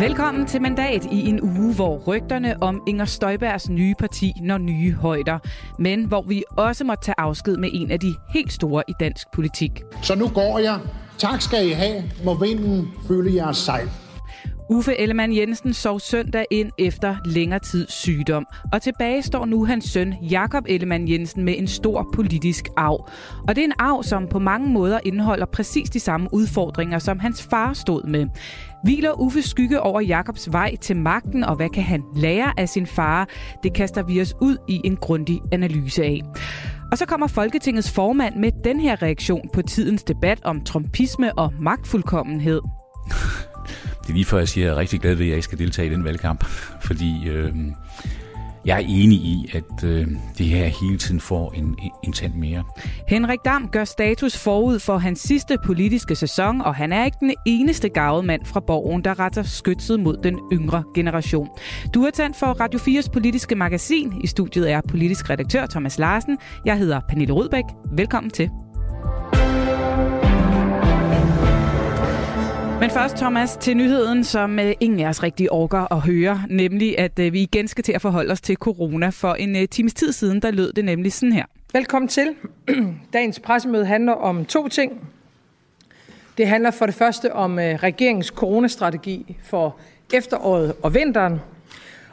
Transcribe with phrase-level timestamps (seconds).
[0.00, 4.92] Velkommen til Mandat i en uge, hvor rygterne om Inger Støjbergs nye parti når nye
[4.92, 5.38] højder.
[5.78, 9.26] Men hvor vi også må tage afsked med en af de helt store i dansk
[9.32, 9.82] politik.
[10.02, 10.78] Så nu går jeg.
[11.18, 12.02] Tak skal I have.
[12.24, 13.88] Må vinden fylde jeres sejl.
[14.68, 18.46] Uffe Ellemann Jensen sov søndag ind efter længere tid sygdom.
[18.72, 23.08] Og tilbage står nu hans søn Jakob Ellemann Jensen med en stor politisk arv.
[23.48, 27.18] Og det er en arv, som på mange måder indeholder præcis de samme udfordringer, som
[27.18, 28.26] hans far stod med.
[28.84, 32.86] Hviler Uffe skygge over Jakobs vej til magten, og hvad kan han lære af sin
[32.86, 33.28] far?
[33.62, 36.20] Det kaster vi os ud i en grundig analyse af.
[36.92, 41.52] Og så kommer Folketingets formand med den her reaktion på tidens debat om trumpisme og
[41.60, 42.60] magtfuldkommenhed.
[44.02, 45.44] Det er lige før, jeg siger, at jeg er rigtig glad ved, at jeg ikke
[45.44, 46.44] skal deltage i den valgkamp.
[46.80, 47.54] Fordi øh,
[48.66, 50.06] jeg er enig i, at øh,
[50.38, 52.64] det her hele tiden får en, en tand mere.
[53.08, 57.34] Henrik Dam gør status forud for hans sidste politiske sæson, og han er ikke den
[57.46, 61.48] eneste gavet mand fra borgen, der retter skytset mod den yngre generation.
[61.94, 64.20] Du er tændt for Radio 4's politiske magasin.
[64.24, 66.38] I studiet er politisk redaktør Thomas Larsen.
[66.64, 67.64] Jeg hedder Pernille Rudbæk.
[67.92, 68.50] Velkommen til.
[72.80, 76.98] Men først, Thomas, til nyheden, som øh, ingen af os rigtig orker at høre, nemlig
[76.98, 79.08] at øh, vi igen skal til at forholde os til corona.
[79.08, 81.44] For en øh, times tid siden, der lød det nemlig sådan her.
[81.72, 82.34] Velkommen til.
[83.12, 85.08] Dagens pressemøde handler om to ting.
[86.38, 89.76] Det handler for det første om øh, regeringens coronastrategi for
[90.14, 91.40] efteråret og vinteren.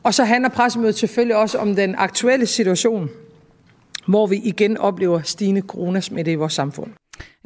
[0.03, 3.09] Og så handler pressemødet selvfølgelig også om den aktuelle situation,
[4.08, 6.92] hvor vi igen oplever stigende coronasmitte i vores samfund.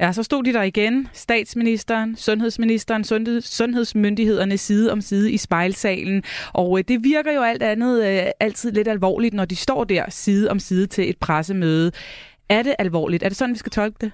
[0.00, 1.08] Ja, så stod de der igen.
[1.12, 6.22] Statsministeren, sundhedsministeren, sundhed, sundhedsmyndighederne side om side i spejlsalen.
[6.52, 10.04] Og øh, det virker jo alt andet øh, altid lidt alvorligt, når de står der
[10.08, 11.92] side om side til et pressemøde.
[12.48, 13.22] Er det alvorligt?
[13.22, 14.12] Er det sådan, vi skal tolke det?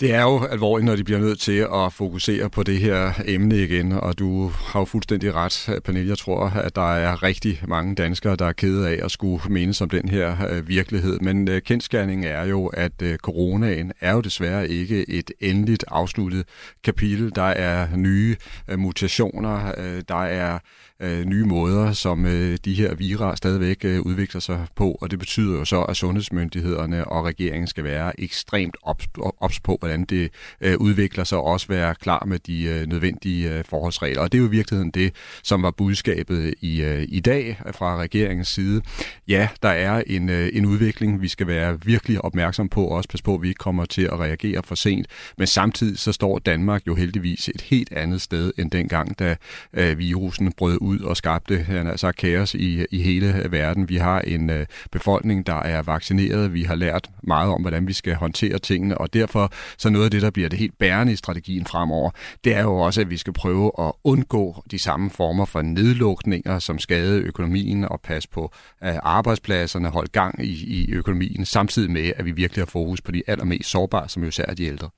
[0.00, 3.56] Det er jo alvorligt, når de bliver nødt til at fokusere på det her emne
[3.56, 6.08] igen, og du har jo fuldstændig ret, Pernille.
[6.08, 9.74] Jeg tror, at der er rigtig mange danskere, der er kede af at skulle mene
[9.80, 11.18] om den her øh, virkelighed.
[11.20, 16.44] Men øh, kendskærningen er jo, at øh, coronaen er jo desværre ikke et endeligt afsluttet
[16.84, 17.34] kapitel.
[17.34, 18.36] Der er nye
[18.76, 19.72] mutationer,
[20.08, 20.58] der er
[21.00, 25.18] øh, nye måder, som øh, de her virer stadigvæk øh, udvikler sig på, og det
[25.18, 30.30] betyder jo så, at sundhedsmyndighederne og regeringen skal være ekstremt ops, ops på, hvordan det
[30.60, 34.22] øh, udvikler sig, og også være klar med de øh, nødvendige øh, forholdsregler.
[34.22, 37.96] Og det er jo i virkeligheden det, som var budskabet i, øh, i dag fra
[37.96, 38.82] regeringens side.
[39.28, 43.08] Ja, der er en, øh, en udvikling, vi skal være virkelig opmærksom på, og også
[43.08, 45.06] passe på, at vi ikke kommer til at reagere for sent.
[45.38, 49.36] Men samtidig så står Danmark jo heldigvis et helt andet sted, end dengang, da
[49.72, 53.88] øh, virusen brød ud ud og skabte altså kaos i, i hele verden.
[53.88, 56.54] Vi har en øh, befolkning, der er vaccineret.
[56.54, 60.10] Vi har lært meget om, hvordan vi skal håndtere tingene, og derfor så noget af
[60.10, 62.10] det, der bliver det helt bærende i strategien fremover,
[62.44, 66.58] det er jo også, at vi skal prøve at undgå de samme former for nedlukninger,
[66.58, 68.52] som skade økonomien og passe på
[68.84, 73.12] øh, arbejdspladserne, holde gang i, i økonomien, samtidig med, at vi virkelig har fokus på
[73.12, 74.88] de allermest sårbare, som jo især er de ældre.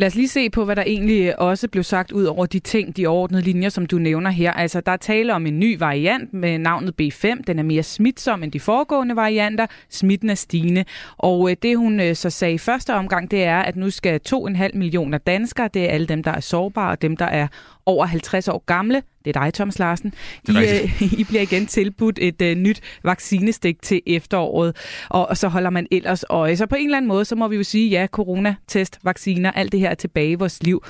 [0.00, 2.96] Lad os lige se på, hvad der egentlig også blev sagt ud over de ting,
[2.96, 4.52] de overordnede linjer, som du nævner her.
[4.52, 7.42] Altså, der er tale om en ny variant med navnet B5.
[7.46, 9.66] Den er mere smitsom end de foregående varianter.
[9.90, 10.84] Smitten er stigende.
[11.16, 14.20] Og øh, det, hun øh, så sagde i første omgang, det er, at nu skal
[14.28, 17.46] 2,5 millioner danskere, det er alle dem, der er sårbare, og dem, der er
[17.86, 20.14] over 50 år gamle, det er dig, Thomas Larsen.
[20.48, 24.76] I, øh, I bliver igen tilbudt et uh, nyt vaccinestik til efteråret,
[25.08, 26.56] og, og så holder man ellers øje.
[26.56, 29.72] Så på en eller anden måde, så må vi jo sige, ja, coronatest, vacciner, alt
[29.72, 30.84] det her er tilbage i vores liv.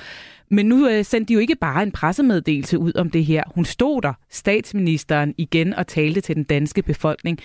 [0.51, 3.43] Men nu uh, sendte de jo ikke bare en pressemeddelelse ud om det her.
[3.55, 7.39] Hun stod der, statsministeren, igen og talte til den danske befolkning.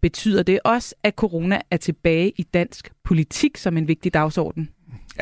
[0.00, 4.68] Betyder det også, at corona er tilbage i dansk politik som en vigtig dagsorden?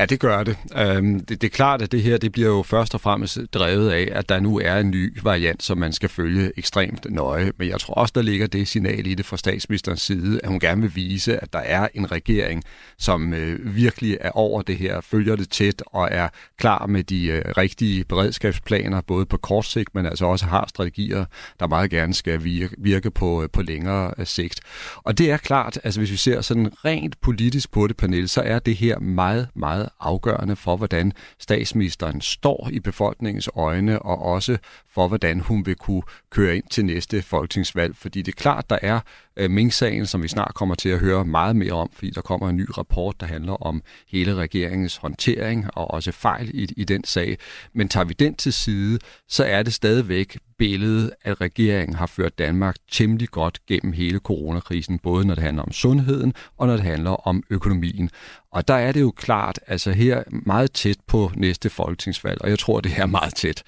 [0.01, 0.57] Ja, det gør det.
[0.77, 1.41] Øhm, det.
[1.41, 4.29] Det er klart, at det her det bliver jo først og fremmest drevet af, at
[4.29, 7.51] der nu er en ny variant, som man skal følge ekstremt nøje.
[7.57, 10.59] Men jeg tror også, der ligger det signal i det fra statsministerens side, at hun
[10.59, 12.63] gerne vil vise, at der er en regering,
[12.97, 17.27] som øh, virkelig er over det her, følger det tæt og er klar med de
[17.27, 21.25] øh, rigtige beredskabsplaner, både på kort sigt, men altså også har strategier,
[21.59, 24.59] der meget gerne skal virke, virke på, øh, på længere øh, sigt.
[24.95, 28.41] Og det er klart, altså hvis vi ser sådan rent politisk på det, panel, så
[28.41, 34.21] er det her meget, meget meget afgørende for, hvordan statsministeren står i befolkningens øjne, og
[34.21, 34.57] også
[34.89, 37.95] for, hvordan hun vil kunne køre ind til næste folketingsvalg.
[37.95, 38.99] Fordi det er klart, der er
[39.37, 42.49] øh, Mink-sagen, som vi snart kommer til at høre meget mere om, fordi der kommer
[42.49, 47.03] en ny rapport, der handler om hele regeringens håndtering og også fejl i, i den
[47.03, 47.37] sag.
[47.73, 52.39] Men tager vi den til side, så er det stadigvæk billedet, at regeringen har ført
[52.39, 56.85] Danmark temmelig godt gennem hele coronakrisen, både når det handler om sundheden og når det
[56.85, 58.09] handler om økonomien.
[58.51, 62.59] Og der er det jo klart, altså her meget tæt på næste folketingsvalg, og jeg
[62.59, 63.63] tror, det er meget tæt,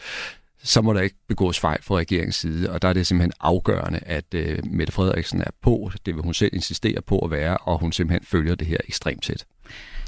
[0.63, 3.99] så må der ikke begås fejl fra regeringens side, og der er det simpelthen afgørende,
[4.05, 7.79] at øh, Mette Frederiksen er på, det vil hun selv insistere på at være, og
[7.79, 9.45] hun simpelthen følger det her ekstremt tæt.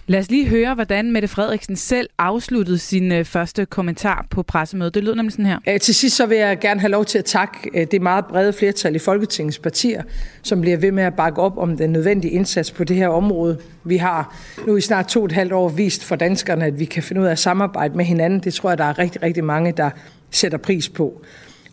[0.07, 4.93] Lad os lige høre, hvordan Mette Frederiksen selv afsluttede sin øh, første kommentar på pressemødet.
[4.93, 5.59] Det lød nemlig sådan her.
[5.67, 8.25] Æ, til sidst så vil jeg gerne have lov til at takke øh, det meget
[8.25, 10.03] brede flertal i Folketingets partier,
[10.43, 13.57] som bliver ved med at bakke op om den nødvendige indsats på det her område.
[13.83, 14.35] Vi har
[14.67, 17.21] nu i snart to og et halvt år vist for danskerne, at vi kan finde
[17.21, 18.39] ud af at samarbejde med hinanden.
[18.39, 19.89] Det tror jeg, der er rigtig, rigtig mange, der
[20.35, 21.21] sætter pris på.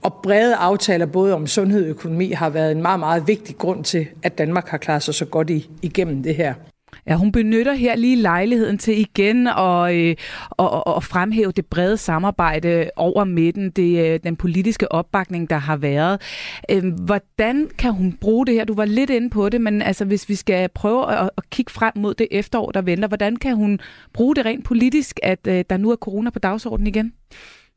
[0.03, 3.85] Og brede aftaler både om sundhed og økonomi har været en meget, meget vigtig grund
[3.85, 5.51] til, at Danmark har klaret sig så godt
[5.83, 6.55] igennem det her.
[7.07, 10.17] Ja, hun benytter her lige lejligheden til igen at, øh,
[10.51, 15.77] og, og fremhæve det brede samarbejde over midten, det, øh, den politiske opbakning, der har
[15.77, 16.21] været.
[16.71, 18.65] Øh, hvordan kan hun bruge det her?
[18.65, 21.73] Du var lidt inde på det, men altså, hvis vi skal prøve at, at kigge
[21.73, 23.81] frem mod det efterår, der venter, hvordan kan hun
[24.13, 27.13] bruge det rent politisk, at øh, der nu er corona på dagsordenen igen?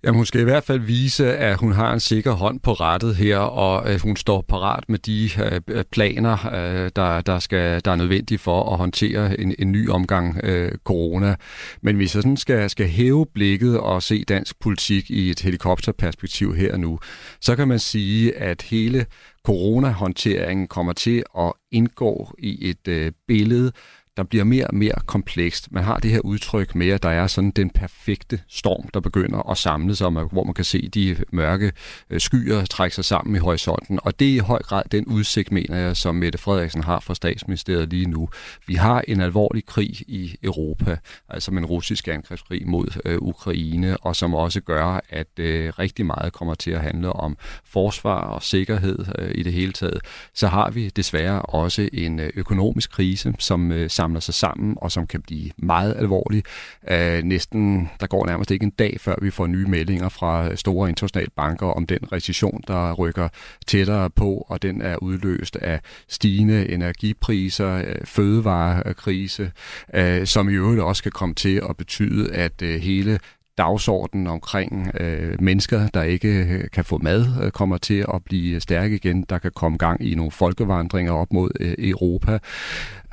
[0.03, 3.15] Jamen, hun skal i hvert fald vise, at hun har en sikker hånd på rettet
[3.15, 5.29] her, og at hun står parat med de
[5.67, 9.89] øh, planer, øh, der, der, skal, der er nødvendige for at håndtere en, en ny
[9.89, 11.35] omgang øh, corona.
[11.81, 16.55] Men hvis jeg sådan skal, skal hæve blikket og se dansk politik i et helikopterperspektiv
[16.55, 16.99] her nu,
[17.41, 19.05] så kan man sige, at hele
[19.45, 23.71] coronahåndteringen kommer til at indgå i et øh, billede,
[24.17, 25.71] der bliver mere og mere komplekst.
[25.71, 29.49] Man har det her udtryk med, at der er sådan den perfekte storm, der begynder
[29.49, 31.71] at samle sig, hvor man kan se de mørke
[32.09, 33.99] øh, skyer trække sig sammen i horisonten.
[34.03, 37.15] Og det er i høj grad den udsigt, mener jeg, som Mette Frederiksen har fra
[37.15, 38.29] statsministeriet lige nu.
[38.67, 40.97] Vi har en alvorlig krig i Europa,
[41.29, 46.33] altså en russisk angrebskrig mod øh, Ukraine, og som også gør, at øh, rigtig meget
[46.33, 49.99] kommer til at handle om forsvar og sikkerhed øh, i det hele taget.
[50.33, 54.91] Så har vi desværre også en øh, økonomisk krise, som øh, samler sig sammen, og
[54.91, 56.43] som kan blive meget alvorlig.
[56.91, 60.89] Øh, næsten, der går nærmest ikke en dag, før vi får nye meldinger fra store
[60.89, 63.29] internationale banker om den recession, der rykker
[63.67, 69.51] tættere på, og den er udløst af stigende energipriser, øh, fødevarekrise,
[69.93, 73.19] øh, som i øvrigt også kan komme til at betyde, at øh, hele
[73.57, 78.59] dagsordenen omkring øh, mennesker, der ikke øh, kan få mad, øh, kommer til at blive
[78.59, 79.25] stærke igen.
[79.29, 82.39] Der kan komme gang i nogle folkevandringer op mod øh, Europa.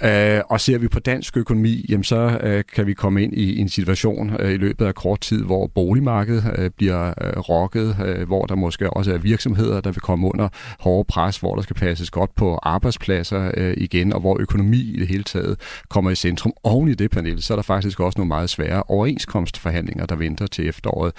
[0.05, 3.59] Øh, og ser vi på dansk økonomi, jamen så øh, kan vi komme ind i
[3.59, 8.27] en situation øh, i løbet af kort tid, hvor boligmarkedet øh, bliver øh, rokket, øh,
[8.27, 10.49] hvor der måske også er virksomheder, der vil komme under
[10.81, 14.99] hårde pres, hvor der skal passes godt på arbejdspladser øh, igen, og hvor økonomi i
[14.99, 16.53] det hele taget kommer i centrum.
[16.63, 20.47] Oven i det panel, så er der faktisk også nogle meget svære overenskomstforhandlinger, der venter
[20.47, 21.13] til efteråret.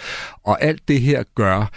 [0.44, 1.70] Og alt det her gør,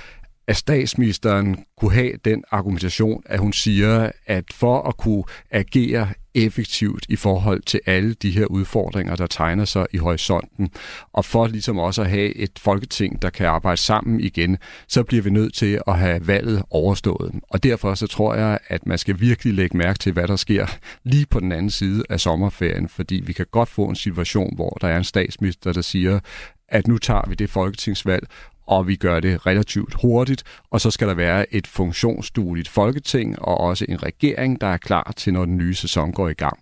[0.48, 7.06] at statsministeren kunne have den argumentation, at hun siger, at for at kunne agere effektivt
[7.08, 10.70] i forhold til alle de her udfordringer, der tegner sig i horisonten,
[11.12, 14.58] og for ligesom også at have et folketing, der kan arbejde sammen igen,
[14.88, 17.34] så bliver vi nødt til at have valget overstået.
[17.50, 20.66] Og derfor så tror jeg, at man skal virkelig lægge mærke til, hvad der sker
[21.04, 24.78] lige på den anden side af sommerferien, fordi vi kan godt få en situation, hvor
[24.80, 26.20] der er en statsminister, der siger,
[26.68, 28.26] at nu tager vi det folketingsvalg,
[28.66, 33.60] og vi gør det relativt hurtigt, og så skal der være et funktionsdueligt folketing og
[33.60, 36.58] også en regering, der er klar til, når den nye sæson går i gang.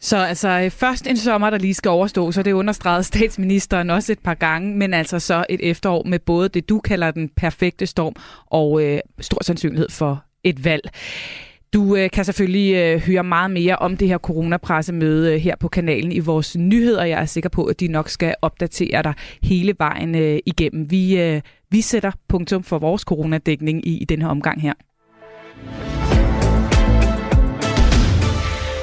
[0.00, 4.12] Så altså øh, først en sommer, der lige skal overstå, så det understregede statsministeren også
[4.12, 7.86] et par gange, men altså så et efterår med både det, du kalder den perfekte
[7.86, 8.14] storm,
[8.46, 10.90] og øh, stor sandsynlighed for et valg.
[11.74, 15.68] Du øh, kan selvfølgelig øh, høre meget mere om det her coronapressemøde øh, her på
[15.68, 17.04] kanalen i vores nyheder.
[17.04, 20.90] Jeg er sikker på, at de nok skal opdatere dig hele vejen øh, igennem.
[20.90, 24.72] Vi, øh, vi sætter punktum for vores coronadækning i, i den her omgang her.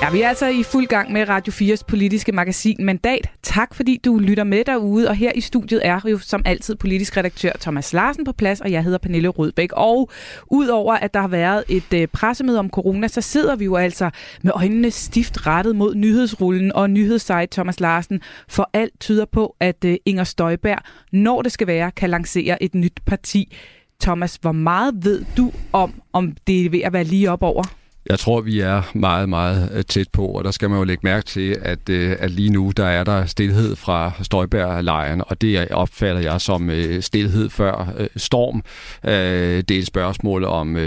[0.03, 3.29] Ja, vi er altså i fuld gang med Radio 4's politiske magasin Mandat.
[3.43, 7.17] Tak fordi du lytter med derude, og her i studiet er jo som altid politisk
[7.17, 9.69] redaktør Thomas Larsen på plads, og jeg hedder Pernille Rødbæk.
[9.73, 10.09] Og
[10.51, 14.09] udover at der har været et øh, pressemøde om corona, så sidder vi jo altså
[14.41, 19.85] med øjnene stift rettet mod nyhedsrullen og nyhedssite Thomas Larsen, for alt tyder på, at
[19.85, 20.79] øh, Inger Støjberg,
[21.11, 23.55] når det skal være, kan lancere et nyt parti.
[24.01, 27.82] Thomas, hvor meget ved du om, om det er ved at være lige op over?
[28.09, 31.01] Jeg tror, vi er meget, meget øh, tæt på, og der skal man jo lægge
[31.03, 35.71] mærke til, at, øh, at lige nu der er der stillhed fra Støjbær-lejren, og det
[35.71, 38.63] opfatter jeg som øh, stillhed før storm.
[39.03, 40.77] Det er et spørgsmål om,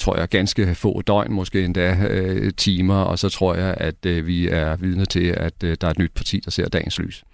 [0.00, 1.96] tror jeg, ganske få døgn, måske endda
[2.56, 6.12] timer, og så tror jeg, at vi er vidne til, at der er et nyt
[6.12, 7.24] parti, der ser dagens lys.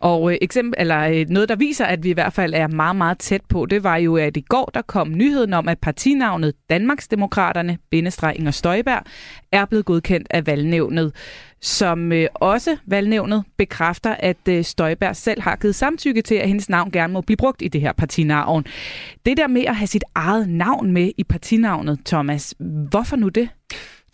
[0.00, 3.40] Og eksempel, eller noget, der viser, at vi i hvert fald er meget, meget tæt
[3.48, 8.34] på, det var jo, at i går der kom nyheden om, at partinavnet Danmarksdemokraterne, bindestreg
[8.38, 8.83] Inger Støjberg,
[9.52, 11.12] er blevet godkendt af valgnævnet,
[11.60, 16.68] som øh, også valgnævnet bekræfter, at øh, Støjberg selv har givet samtykke til, at hendes
[16.68, 18.64] navn gerne må blive brugt i det her partinavn.
[19.26, 22.54] Det der med at have sit eget navn med i partinavnet, Thomas,
[22.90, 23.48] hvorfor nu det?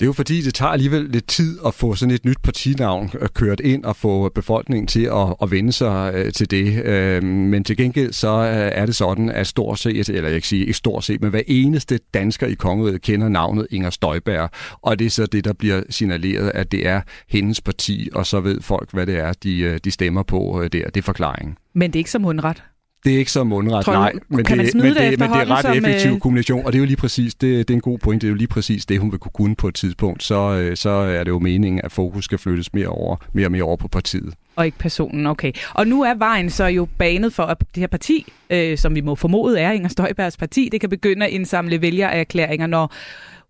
[0.00, 3.10] Det er jo fordi, det tager alligevel lidt tid at få sådan et nyt partinavn
[3.20, 6.84] øh, kørt ind og få befolkningen til at, at vende sig øh, til det.
[6.84, 10.60] Øh, men til gengæld så er det sådan, at stort set, eller jeg kan sige
[10.60, 14.50] ikke stort set, men hver eneste dansker i kongeriget kender navnet Inger Støjberg.
[14.82, 18.40] Og det er så det, der bliver signaleret, at det er hendes parti, og så
[18.40, 20.84] ved folk, hvad det er, de, de stemmer på der.
[20.84, 21.56] Det er forklaringen.
[21.74, 22.62] Men det er ikke som hundret?
[23.04, 24.12] Det er ikke så mundret, Tror, nej.
[24.28, 26.20] Men det, men, det, men det er ret effektiv øh...
[26.20, 28.30] kommunikation, og det er jo lige præcis, det, det er en god point, det er
[28.30, 30.22] jo lige præcis det, hun vil kunne kunne på et tidspunkt.
[30.22, 33.52] Så, øh, så er det jo meningen, at fokus skal flyttes mere, over, mere og
[33.52, 34.34] mere over på partiet.
[34.56, 35.52] Og ikke personen, okay.
[35.74, 39.00] Og nu er vejen så jo banet for, at det her parti, øh, som vi
[39.00, 42.92] må formode er Inger Støjbergs parti, det kan begynde at indsamle vælgererklæringer, når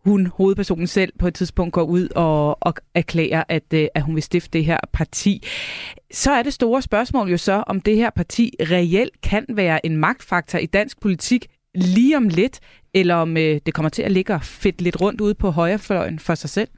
[0.04, 4.14] hun, hovedpersonen selv, på et tidspunkt går ud og, og erklærer, at, øh, at hun
[4.14, 5.46] vil stifte det her parti.
[6.12, 9.96] Så er det store spørgsmål jo så, om det her parti reelt kan være en
[9.96, 12.60] magtfaktor i dansk politik lige om lidt,
[12.94, 16.34] eller om øh, det kommer til at ligge fedt lidt rundt ude på højrefløjen for
[16.34, 16.68] sig selv?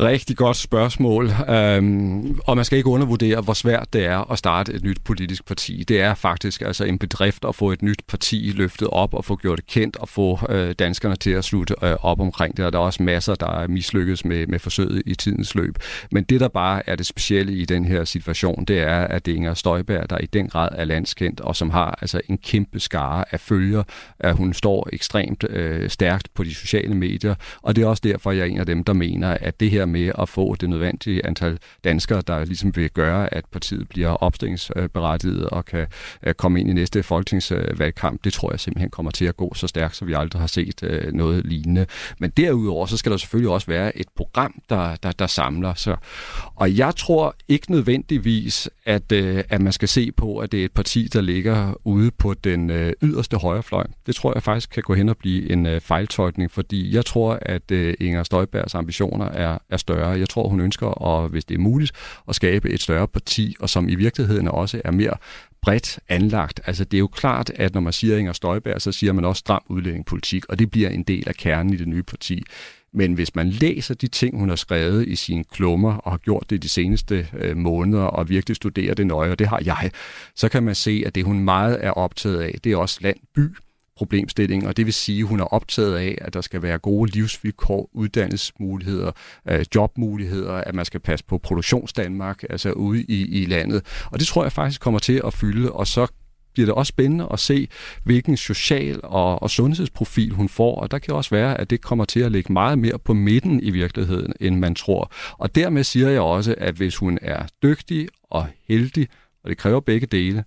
[0.00, 1.30] Rigtig godt spørgsmål.
[1.48, 5.46] Øhm, og man skal ikke undervurdere, hvor svært det er at starte et nyt politisk
[5.46, 5.84] parti.
[5.88, 9.36] Det er faktisk altså en bedrift at få et nyt parti løftet op og få
[9.36, 12.64] gjort det kendt og få øh, danskerne til at slutte øh, op omkring det.
[12.64, 15.74] Og der er også masser, der er mislykkes med, med forsøget i tidens løb.
[16.12, 19.32] Men det, der bare er det specielle i den her situation, det er, at det
[19.32, 22.80] er Inger Støjberg, der i den grad er landskendt og som har altså en kæmpe
[22.80, 23.82] skare af følger.
[24.20, 27.34] At hun står ekstremt øh, stærkt på de sociale medier.
[27.62, 29.87] Og det er også derfor, jeg er en af dem, der mener, at det her
[29.88, 35.48] med at få det nødvendige antal danskere, der ligesom vil gøre, at partiet bliver opstillingsberettiget
[35.48, 35.86] og kan
[36.22, 38.24] øh, komme ind i næste folketingsvalgkamp.
[38.24, 40.82] Det tror jeg simpelthen kommer til at gå så stærkt, så vi aldrig har set
[40.82, 41.86] øh, noget lignende.
[42.18, 45.96] Men derudover, så skal der selvfølgelig også være et program, der, der, der samler sig.
[46.54, 50.64] Og jeg tror ikke nødvendigvis, at, øh, at man skal se på, at det er
[50.64, 52.70] et parti, der ligger ude på den
[53.02, 53.86] yderste højrefløj.
[54.06, 57.70] Det tror jeg faktisk kan gå hen og blive en fejltolkning, fordi jeg tror, at
[57.70, 60.18] Inger Støjbergs ambitioner er, er større.
[60.18, 61.92] Jeg tror, hun ønsker, og hvis det er muligt,
[62.28, 65.14] at skabe et større parti, og som i virkeligheden også er mere
[65.62, 66.60] bredt anlagt.
[66.66, 69.40] Altså det er jo klart, at når man siger Inger Støjberg, så siger man også
[69.40, 72.42] stram udlændingepolitik, og det bliver en del af kernen i det nye parti.
[72.92, 76.50] Men hvis man læser de ting, hun har skrevet i sine klummer, og har gjort
[76.50, 79.90] det de seneste øh, måneder, og virkelig studerer det nøje, og det har jeg,
[80.34, 83.56] så kan man se, at det hun meget er optaget af, det er også land-by
[83.98, 87.10] problemstilling, og det vil sige, at hun er optaget af, at der skal være gode
[87.10, 89.12] livsvilkår, uddannelsesmuligheder,
[89.50, 94.06] øh, jobmuligheder, at man skal passe på produktionsdanmark, altså ude i, i landet.
[94.10, 96.06] Og det tror jeg faktisk kommer til at fylde, og så
[96.52, 97.68] bliver det også spændende at se,
[98.04, 102.04] hvilken social og, og sundhedsprofil hun får, og der kan også være, at det kommer
[102.04, 105.12] til at ligge meget mere på midten i virkeligheden, end man tror.
[105.32, 109.08] Og dermed siger jeg også, at hvis hun er dygtig og heldig,
[109.44, 110.44] og det kræver begge dele,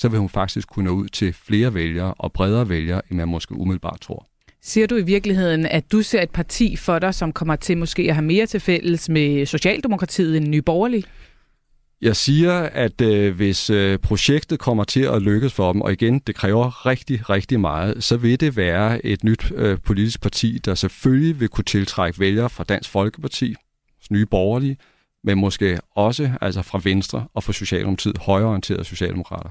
[0.00, 3.28] så vil hun faktisk kunne nå ud til flere vælgere og bredere vælgere, end man
[3.28, 4.26] måske umiddelbart tror.
[4.62, 8.02] Siger du i virkeligheden, at du ser et parti for dig, som kommer til måske
[8.02, 11.04] at have mere til fælles med Socialdemokratiet end Nye Borgerlige?
[12.02, 16.18] Jeg siger, at øh, hvis øh, projektet kommer til at lykkes for dem, og igen,
[16.18, 20.74] det kræver rigtig, rigtig meget, så vil det være et nyt øh, politisk parti, der
[20.74, 23.54] selvfølgelig vil kunne tiltrække vælgere fra Dansk Folkeparti,
[24.10, 24.76] Nye Borgerlige,
[25.24, 29.50] men måske også altså fra Venstre og fra Socialdemokratiet, højreorienterede socialdemokrater.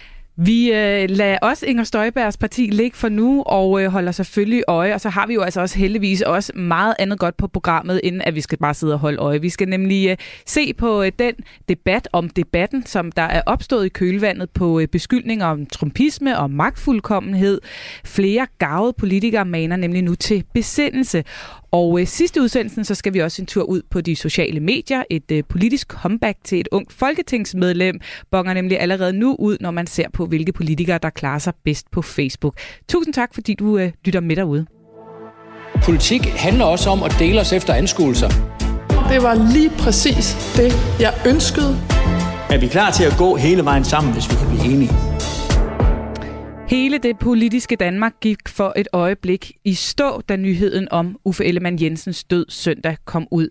[0.35, 4.93] Vi øh, lader også Inger Støjbergs parti ligge for nu og øh, holder selvfølgelig øje.
[4.93, 8.21] Og så har vi jo altså også heldigvis også meget andet godt på programmet, inden
[8.21, 9.41] at vi skal bare sidde og holde øje.
[9.41, 11.33] Vi skal nemlig øh, se på øh, den
[11.69, 16.51] debat om debatten, som der er opstået i kølvandet på øh, beskyldninger om trumpisme og
[16.51, 17.61] magtfuldkommenhed.
[18.05, 21.23] Flere gavede politikere maner nemlig nu til besindelse.
[21.71, 25.03] Og øh, sidste udsendelsen, så skal vi også en tur ud på de sociale medier.
[25.09, 27.99] Et øh, politisk comeback til et ungt folketingsmedlem
[28.31, 31.91] bonger nemlig allerede nu ud, når man ser på, hvilke politikere, der klarer sig bedst
[31.91, 32.57] på Facebook.
[32.89, 34.65] Tusind tak, fordi du øh, lytter med derude.
[35.83, 38.29] Politik handler også om at dele os efter anskuelser.
[39.09, 41.77] Det var lige præcis det, jeg ønskede.
[42.49, 45.10] Er vi klar til at gå hele vejen sammen, hvis vi kan blive enige?
[46.71, 51.81] Hele det politiske Danmark gik for et øjeblik i stå, da nyheden om Uffe Ellemann
[51.81, 53.49] Jensens død søndag kom ud.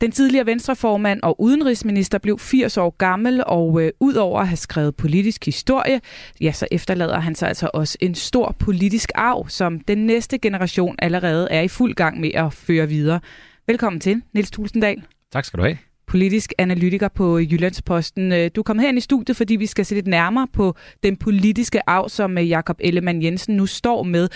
[0.00, 4.96] Den tidligere venstreformand og udenrigsminister blev 80 år gammel, og øh, udover at have skrevet
[4.96, 6.00] politisk historie,
[6.40, 10.96] ja, så efterlader han sig altså også en stor politisk arv, som den næste generation
[10.98, 13.20] allerede er i fuld gang med at føre videre.
[13.66, 15.02] Velkommen til, Niels Tulsendal.
[15.32, 18.32] Tak skal du have politisk analytiker på Jyllandsposten.
[18.32, 21.16] Øh, du er kommet her i studiet, fordi vi skal se lidt nærmere på den
[21.16, 24.28] politiske arv, som øh, Jakob Ellemann Jensen nu står med.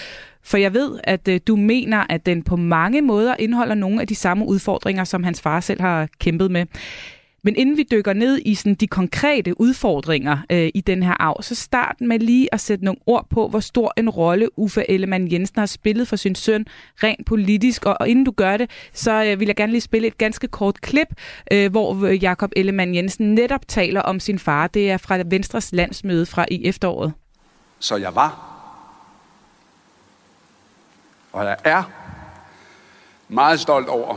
[0.42, 4.06] For jeg ved, at øh, du mener, at den på mange måder indeholder nogle af
[4.06, 6.66] de samme udfordringer, som hans far selv har kæmpet med.
[7.46, 11.42] Men inden vi dykker ned i sådan de konkrete udfordringer øh, i den her arv,
[11.42, 15.32] så start med lige at sætte nogle ord på, hvor stor en rolle Uffe Ellemann
[15.32, 16.66] Jensen har spillet for sin søn
[17.02, 17.84] rent politisk.
[17.84, 20.48] Og, og inden du gør det, så øh, vil jeg gerne lige spille et ganske
[20.48, 21.08] kort klip,
[21.52, 24.66] øh, hvor øh, Jakob Ellemann Jensen netop taler om sin far.
[24.66, 27.12] Det er fra Venstres landsmøde fra i efteråret.
[27.78, 28.56] Så jeg var,
[31.32, 31.82] og jeg er
[33.28, 34.16] meget stolt over,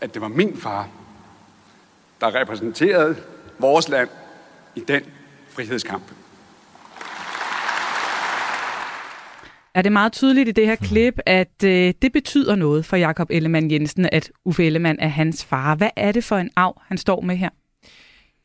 [0.00, 0.88] at det var min far,
[2.20, 3.16] der repræsenterede
[3.58, 4.08] vores land
[4.76, 5.02] i den
[5.48, 6.02] frihedskamp.
[9.74, 13.30] Er det meget tydeligt i det her klip, at øh, det betyder noget for Jakob
[13.30, 15.74] Ellemann Jensen, at Uffe Ellemann er hans far?
[15.74, 17.48] Hvad er det for en arv, han står med her?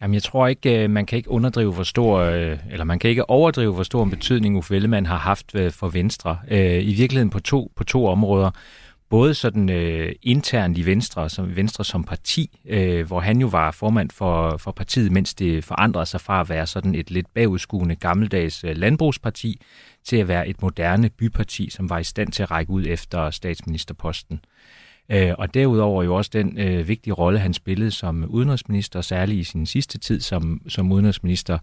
[0.01, 3.09] Jamen, jeg tror ikke, øh, man kan ikke underdrive hvor stor, øh, eller man kan
[3.09, 6.37] ikke overdrive, hvor stor en betydning Uffe Ellemann har haft øh, for Venstre.
[6.81, 8.51] I virkeligheden på to, på to områder
[9.09, 13.71] både sådan øh, internt i Venstre, som Venstre som parti, øh, hvor han jo var
[13.71, 17.95] formand for, for partiet, mens det forandrede sig fra at være sådan et lidt bagudskuende
[17.95, 19.61] gammeldags øh, landbrugsparti,
[20.03, 23.29] til at være et moderne byparti, som var i stand til at række ud efter
[23.29, 24.39] statsministerposten.
[25.11, 29.43] Øh, og derudover jo også den øh, vigtige rolle, han spillede som udenrigsminister, særligt i
[29.43, 31.59] sin sidste tid som, som udenrigsminister,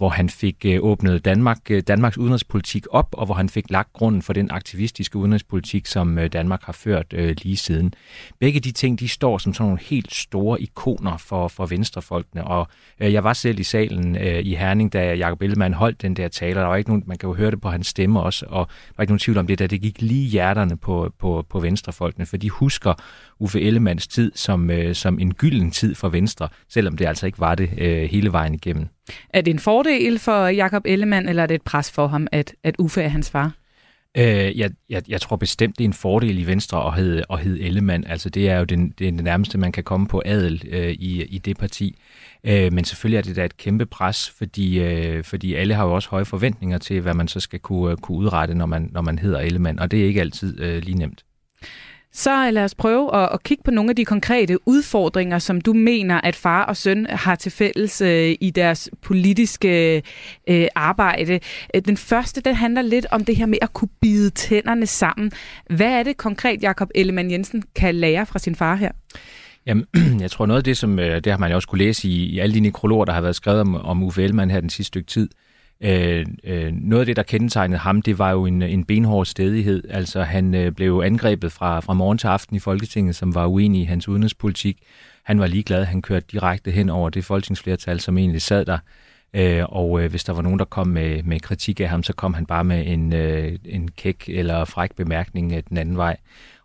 [0.00, 3.92] hvor han fik øh, åbnet Danmark, øh, Danmarks udenrigspolitik op, og hvor han fik lagt
[3.92, 7.94] grunden for den aktivistiske udenrigspolitik, som øh, Danmark har ført lige siden.
[8.38, 12.66] Begge de ting, de står som sådan nogle helt store ikoner for, for venstrefolkene, og
[13.00, 16.66] jeg var selv i salen i Herning, da Jacob Ellemann holdt den der tale, der
[16.66, 19.02] var ikke nogen, man kan jo høre det på hans stemme også, og der var
[19.02, 22.36] ikke nogen tvivl om det, da det gik lige hjerterne på, på, på venstrefolkene, for
[22.36, 22.94] de husker
[23.40, 27.40] Uffe Ellemanns tid som, øh, som en gylden tid for Venstre, selvom det altså ikke
[27.40, 28.86] var det øh, hele vejen igennem.
[29.30, 32.54] Er det en fordel for Jakob Ellemann, eller er det et pres for ham, at,
[32.64, 33.52] at Uffe er hans far?
[34.16, 37.40] Øh, jeg, jeg, jeg tror bestemt, det er en fordel i Venstre at hedde, at
[37.40, 38.04] hedde Ellemann.
[38.06, 40.90] Altså, det er jo den, det, er det nærmeste, man kan komme på adel øh,
[40.90, 41.98] i, i det parti.
[42.44, 45.94] Øh, men selvfølgelig er det da et kæmpe pres, fordi, øh, fordi alle har jo
[45.94, 49.18] også høje forventninger til, hvad man så skal kunne, kunne udrette, når man, når man
[49.18, 49.78] hedder Ellemann.
[49.78, 51.24] Og det er ikke altid øh, lige nemt.
[52.12, 55.60] Så øh, lad os prøve at, at kigge på nogle af de konkrete udfordringer, som
[55.60, 60.02] du mener, at far og søn har til fælles øh, i deres politiske
[60.48, 61.40] øh, arbejde.
[61.74, 65.32] Øh, den første, den handler lidt om det her med at kunne bide tænderne sammen.
[65.70, 68.90] Hvad er det konkret, Jakob Ellemann Jensen kan lære fra sin far her?
[69.66, 69.86] Jamen,
[70.20, 72.24] jeg tror noget af det, som øh, det har man jo også kunne læse i,
[72.24, 74.88] i alle de nekrologer, der har været skrevet om, om Uffe Ellemann her den sidste
[74.88, 75.49] stykke tid, Øh,
[75.82, 79.82] Øh, øh, noget af det, der kendetegnede ham, det var jo en, en benhård stedighed.
[79.90, 83.80] Altså han øh, blev angrebet fra, fra morgen til aften i Folketinget, som var uenig
[83.80, 84.78] i hans udenrigspolitik.
[85.22, 88.78] Han var ligeglad, han kørte direkte hen over det folketingsflertal, som egentlig sad der.
[89.34, 92.12] Øh, og øh, hvis der var nogen, der kom med, med kritik af ham, så
[92.12, 96.16] kom han bare med en, øh, en kæk eller fræk bemærkning øh, den anden vej.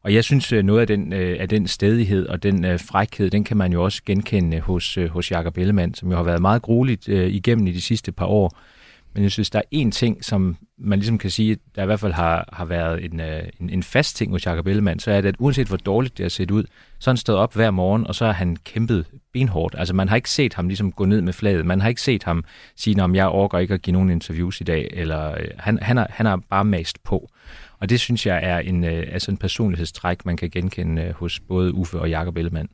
[0.04, 3.30] Og jeg synes, øh, noget af den, øh, af den stedighed og den øh, frækhed,
[3.30, 6.42] den kan man jo også genkende hos, øh, hos Jakob Ellemann, som jo har været
[6.42, 8.58] meget grueligt øh, igennem i de sidste par år.
[9.16, 12.00] Men jeg synes, der er en ting, som man ligesom kan sige, der i hvert
[12.00, 15.22] fald har, har været en, øh, en, en fast ting hos Jacob Ellemann, så er
[15.22, 16.64] det, at uanset hvor dårligt det har set ud,
[17.00, 19.76] så har han stået op hver morgen, og så har han kæmpet benhårdt.
[19.78, 21.66] Altså man har ikke set ham ligesom gå ned med flaget.
[21.66, 22.44] Man har ikke set ham
[22.76, 24.90] sige, om jeg overgår ikke at give nogen interviews i dag.
[24.94, 27.30] Eller, øh, han, han, har, han har bare mast på.
[27.80, 31.40] Og det synes jeg er en, øh, altså en personlighedstræk, man kan genkende øh, hos
[31.40, 32.70] både Uffe og Jacob Ellemann.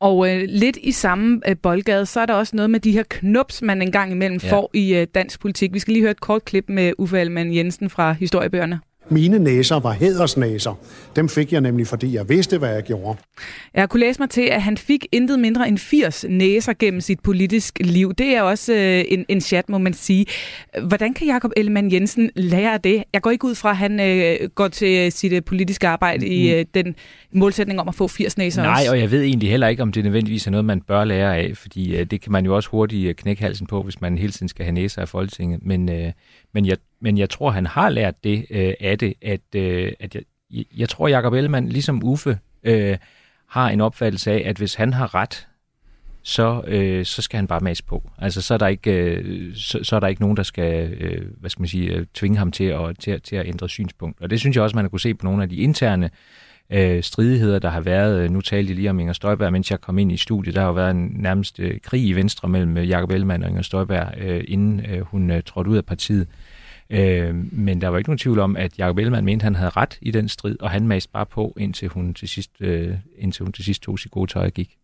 [0.00, 3.02] Og øh, lidt i samme øh, boldgade, så er der også noget med de her
[3.10, 4.52] knups, man engang imellem ja.
[4.52, 5.74] får i øh, dansk politik.
[5.74, 8.80] Vi skal lige høre et kort klip med Uffe Ellemann Jensen fra Historiebøgerne.
[9.08, 10.78] Mine næser var hædersnæser.
[11.16, 13.18] Dem fik jeg nemlig, fordi jeg vidste, hvad jeg gjorde.
[13.74, 17.20] Jeg kunne læse mig til, at han fik intet mindre end 80 næser gennem sit
[17.20, 18.14] politiske liv.
[18.14, 20.26] Det er også øh, en, en chat, må man sige.
[20.82, 23.04] Hvordan kan Jakob Ellemann Jensen lære det?
[23.12, 26.32] Jeg går ikke ud fra, at han øh, går til sit øh, politiske arbejde mm.
[26.32, 26.94] i øh, den
[27.32, 28.90] målsætning om at få 80 næser Nej, også.
[28.90, 31.56] og jeg ved egentlig heller ikke, om det nødvendigvis er noget, man bør lære af,
[31.56, 34.32] fordi øh, det kan man jo også hurtigt øh, knække halsen på, hvis man hele
[34.32, 35.60] tiden skal have næser af Folketinget.
[35.62, 36.12] Men, øh,
[36.54, 40.14] men jeg men jeg tror, han har lært det øh, af det, at, øh, at
[40.14, 42.96] jeg, jeg tror, Jacob Ellemann, ligesom Uffe, øh,
[43.46, 45.46] har en opfattelse af, at hvis han har ret,
[46.22, 48.10] så, øh, så skal han bare mase på.
[48.18, 51.26] Altså, så er der ikke, øh, så, så er der ikke nogen, der skal øh,
[51.40, 54.20] hvad skal man sige, øh, tvinge ham til at, til, til at ændre synspunkt.
[54.20, 56.10] Og det synes jeg også, man har kunne se på nogle af de interne
[56.70, 58.20] øh, stridigheder, der har været.
[58.20, 60.54] Øh, nu talte jeg lige om Inger Støjberg, mens jeg kom ind i studiet.
[60.54, 63.48] Der har jo været en nærmest øh, krig i Venstre mellem øh, Jakob Ellemann og
[63.48, 66.20] Inger Støjberg, øh, inden øh, hun øh, trådte ud af partiet.
[66.20, 66.26] Øh,
[67.52, 69.98] men der var ikke nogen tvivl om, at Jacob Ellemann mente, at han havde ret
[70.00, 73.52] i den strid, og han maste bare på, indtil hun til sidst, øh, indtil hun
[73.52, 74.76] til sidst tog sig gode tøj og gik.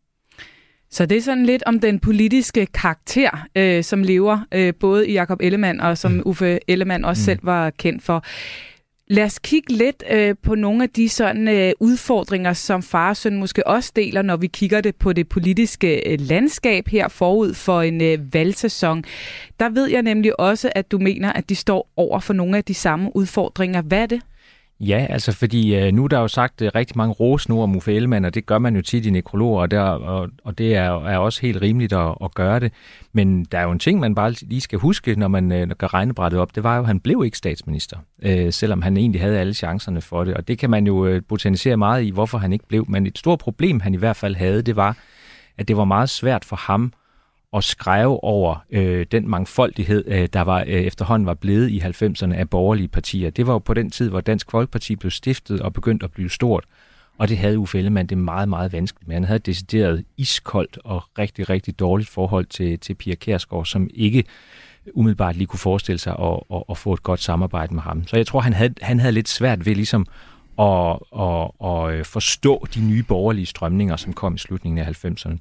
[0.90, 5.12] Så det er sådan lidt om den politiske karakter, øh, som lever øh, både i
[5.12, 6.22] Jakob Ellemann og som mm.
[6.24, 7.24] Uffe Ellemann også mm.
[7.24, 8.24] selv var kendt for.
[9.08, 13.16] Lad os kigge lidt øh, på nogle af de sådan øh, udfordringer, som far og
[13.16, 17.54] søn måske også deler, når vi kigger det på det politiske øh, landskab her forud
[17.54, 19.04] for en øh, valgsæson.
[19.60, 22.64] Der ved jeg nemlig også, at du mener, at de står over for nogle af
[22.64, 23.82] de samme udfordringer.
[23.82, 24.20] Hvad er det?
[24.86, 27.94] Ja, altså fordi øh, nu er der jo sagt øh, rigtig mange rosnord om Uffe
[27.94, 31.04] Ellemann, og det gør man jo tit i nekrologer, og, der, og, og det er,
[31.04, 32.72] er også helt rimeligt at, at gøre det.
[33.12, 35.94] Men der er jo en ting, man bare lige skal huske, når man øh, gør
[35.94, 39.38] regnebrættet op, det var jo, at han blev ikke statsminister, øh, selvom han egentlig havde
[39.38, 40.34] alle chancerne for det.
[40.34, 42.84] Og det kan man jo øh, botanisere meget i, hvorfor han ikke blev.
[42.88, 44.96] Men et stort problem, han i hvert fald havde, det var,
[45.58, 46.92] at det var meget svært for ham
[47.56, 52.34] at skrive over øh, den mangfoldighed, øh, der var øh, efterhånden var blevet i 90'erne
[52.34, 53.30] af borgerlige partier.
[53.30, 56.30] Det var jo på den tid, hvor Dansk Folkeparti blev stiftet og begyndte at blive
[56.30, 56.64] stort.
[57.18, 59.16] Og det havde Uffe Ellemann det meget, meget vanskeligt med.
[59.16, 64.24] Han havde decideret iskoldt og rigtig, rigtig dårligt forhold til, til Pia Kærsgaard, som ikke
[64.94, 68.06] umiddelbart lige kunne forestille sig at, at, at få et godt samarbejde med ham.
[68.06, 70.06] Så jeg tror, han havde, han havde lidt svært ved ligesom
[70.58, 75.36] at, at, at forstå de nye borgerlige strømninger, som kom i slutningen af 90'erne.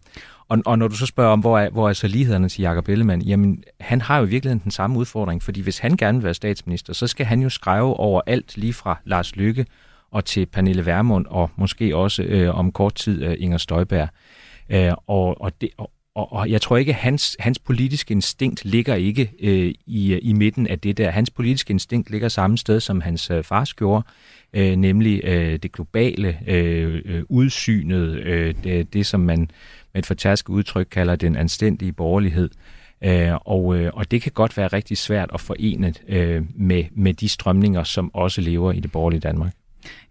[0.52, 2.90] Og, og når du så spørger om, hvor er, hvor er så lighederne til Jakob
[2.90, 6.24] Ellemann, jamen han har jo i virkeligheden den samme udfordring, fordi hvis han gerne vil
[6.24, 9.66] være statsminister, så skal han jo skrive over alt lige fra Lars Lykke
[10.12, 14.10] og til Pernille Vermund og måske også øh, om kort tid øh, Inger Støjberg.
[14.70, 18.96] Øh, og, og, det, og, og jeg tror ikke, at hans, hans politiske instinkt ligger
[18.96, 21.10] ikke øh, i, i midten af det der.
[21.10, 24.04] Hans politiske instinkt ligger samme sted, som hans øh, fars gjorde,
[24.54, 29.50] øh, nemlig øh, det globale, øh, øh udsynet, øh, det, det som man
[29.94, 32.50] med et fortærsk udtryk kalder den anstændige borgerlighed.
[33.04, 37.14] Øh, og, øh, og det kan godt være rigtig svært at forene øh, med, med
[37.14, 39.54] de strømninger, som også lever i det borgerlige Danmark.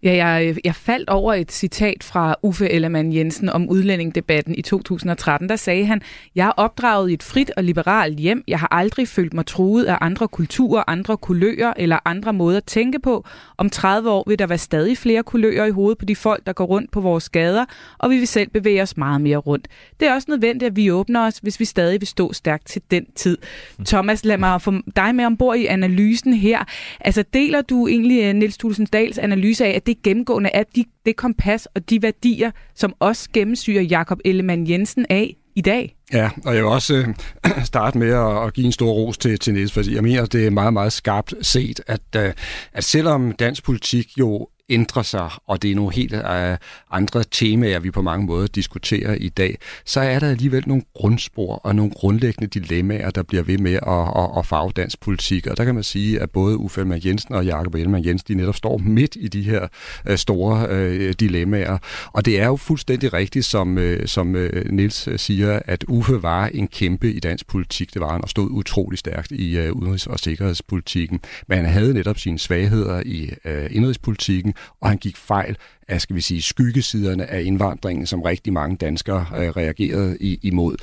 [0.03, 5.49] Ja, jeg, jeg faldt over et citat fra Uffe Ellemann Jensen om udlændingdebatten i 2013.
[5.49, 6.01] Der sagde han,
[6.35, 8.43] jeg er opdraget i et frit og liberalt hjem.
[8.47, 12.63] Jeg har aldrig følt mig truet af andre kulturer, andre kulører eller andre måder at
[12.63, 13.25] tænke på.
[13.57, 16.53] Om 30 år vil der være stadig flere kulører i hovedet på de folk, der
[16.53, 17.65] går rundt på vores gader,
[17.97, 19.67] og vi vil selv bevæge os meget mere rundt.
[19.99, 22.81] Det er også nødvendigt, at vi åbner os, hvis vi stadig vil stå stærkt til
[22.91, 23.37] den tid.
[23.85, 26.63] Thomas, lad mig få dig med ombord i analysen her.
[26.99, 31.15] Altså, deler du egentlig øh, Niels Tulsendals analyse af, at det gennemgående er de, det
[31.15, 35.95] kompas og de værdier, som også gennemsyrer Jakob Ellemann Jensen af i dag.
[36.13, 39.39] Ja, og jeg vil også øh, starte med at, at give en stor ros til,
[39.39, 42.33] til Niels, fordi jeg mener, det er meget, meget skarpt set, at, øh,
[42.73, 46.57] at selvom dansk politik jo ændrer sig, og det er nogle helt uh,
[46.91, 51.55] andre temaer, vi på mange måder diskuterer i dag, så er der alligevel nogle grundspor
[51.55, 55.47] og nogle grundlæggende dilemmaer, der bliver ved med at, at, at farve dansk politik.
[55.47, 58.41] Og der kan man sige, at både Uffe Elman Jensen og Jakob Ellemann Jensen, de
[58.41, 59.67] netop står midt i de her
[60.07, 61.77] øh, store øh, dilemmaer.
[62.13, 66.47] Og det er jo fuldstændig rigtigt, som, øh, som uh, Niels siger, at Uffe var
[66.47, 67.93] en kæmpe i dansk politik.
[67.93, 71.19] Det var han, og stod utrolig stærkt i øh, udenrigs- og sikkerhedspolitikken.
[71.47, 76.15] Men han havde netop sine svagheder i øh, indrigspolitikken, og han gik fejl af, skal
[76.15, 80.75] vi sige, skyggesiderne af indvandringen, som rigtig mange danskere øh, reagerede i, imod.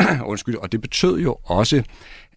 [0.26, 1.82] Undskyld, og det betød jo også,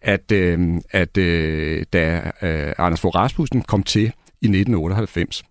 [0.02, 4.02] at, øh, at øh, da øh, Anders Fogh Rasmussen kom til
[4.40, 5.42] i 1998,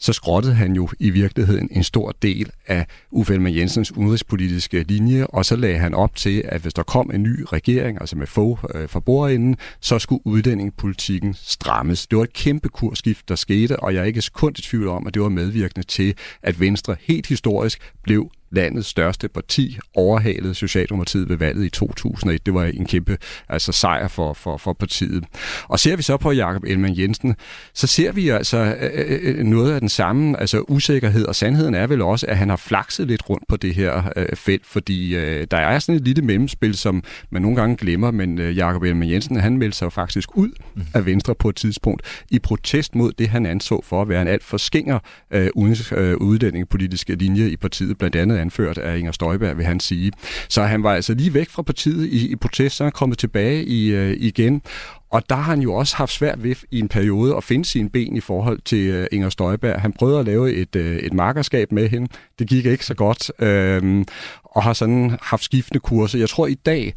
[0.00, 5.26] så skrottede han jo i virkeligheden en stor del af Uffe Ellemann Jensens udenrigspolitiske linje,
[5.26, 8.26] og så lagde han op til, at hvis der kom en ny regering, altså med
[8.26, 12.06] få øh, for bordenden, så skulle udlændingepolitikken strammes.
[12.06, 15.06] Det var et kæmpe kursskift, der skete, og jeg er ikke sekund i tvivl om,
[15.06, 21.28] at det var medvirkende til, at Venstre helt historisk blev landets største parti overhalede Socialdemokratiet
[21.28, 22.46] ved valget i 2001.
[22.46, 25.24] Det var en kæmpe altså, sejr for, for, for partiet.
[25.68, 27.36] Og ser vi så på Jakob Ellemann Jensen,
[27.74, 31.86] så ser vi altså øh, øh, noget af den samme altså usikkerhed, og sandheden er
[31.86, 35.46] vel også, at han har flakset lidt rundt på det her øh, felt, fordi øh,
[35.50, 39.12] der er sådan et lille mellemspil, som man nogle gange glemmer, men øh, Jakob Ellemann
[39.12, 40.82] Jensen, han meldte sig faktisk ud mm.
[40.94, 44.28] af Venstre på et tidspunkt i protest mod det, han anså for at være en
[44.28, 44.98] alt for skinger
[45.30, 45.50] øh,
[45.92, 50.12] øh, uddanningpolitiske linje i partiet, blandt andet anført af Inger Støjberg, vil han sige.
[50.48, 53.18] Så han var altså lige væk fra partiet i, i protest, så er han kommet
[53.18, 54.62] tilbage i, øh, igen.
[55.10, 57.90] Og der har han jo også haft svært ved i en periode at finde sine
[57.90, 59.80] ben i forhold til øh, Inger Støjberg.
[59.80, 62.08] Han prøvede at lave et, øh, et markerskab med hende.
[62.38, 63.42] Det gik ikke så godt.
[63.42, 64.04] Øh,
[64.44, 66.18] og har sådan haft skiftende kurser.
[66.18, 66.94] Jeg tror i dag,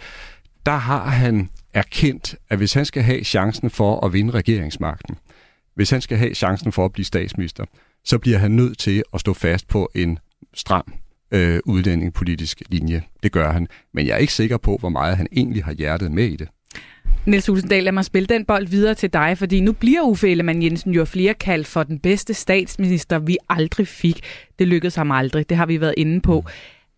[0.65, 5.15] der har han erkendt, at hvis han skal have chancen for at vinde regeringsmagten,
[5.75, 7.65] hvis han skal have chancen for at blive statsminister,
[8.05, 10.19] så bliver han nødt til at stå fast på en
[10.53, 10.93] stram
[11.31, 13.03] øh, udlændingepolitisk linje.
[13.23, 13.67] Det gør han.
[13.93, 16.47] Men jeg er ikke sikker på, hvor meget han egentlig har hjertet med i det.
[17.25, 20.63] Niels Hulsendal, lad mig spille den bold videre til dig, fordi nu bliver Uffe Ellemann
[20.63, 24.19] Jensen jo flere kaldt for den bedste statsminister, vi aldrig fik.
[24.59, 26.45] Det lykkedes ham aldrig, det har vi været inde på.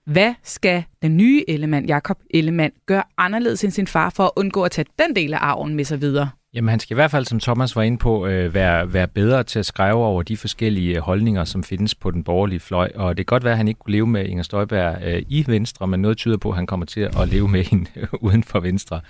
[0.06, 4.64] Hvad skal den nye Ellemann, Jakob Ellemann, gøre anderledes end sin far for at undgå
[4.64, 6.30] at tage den del af arven med sig videre?
[6.54, 9.44] Jamen han skal i hvert fald, som Thomas var inde på, øh, være, være bedre
[9.44, 12.92] til at skrive over de forskellige øh, holdninger, som findes på den borgerlige fløj.
[12.96, 15.44] Og det kan godt være, at han ikke kunne leve med Inger Støjberg øh, i
[15.48, 18.44] Venstre, men noget tyder på, at han kommer til at leve med hende øh, uden
[18.44, 19.02] for Venstre.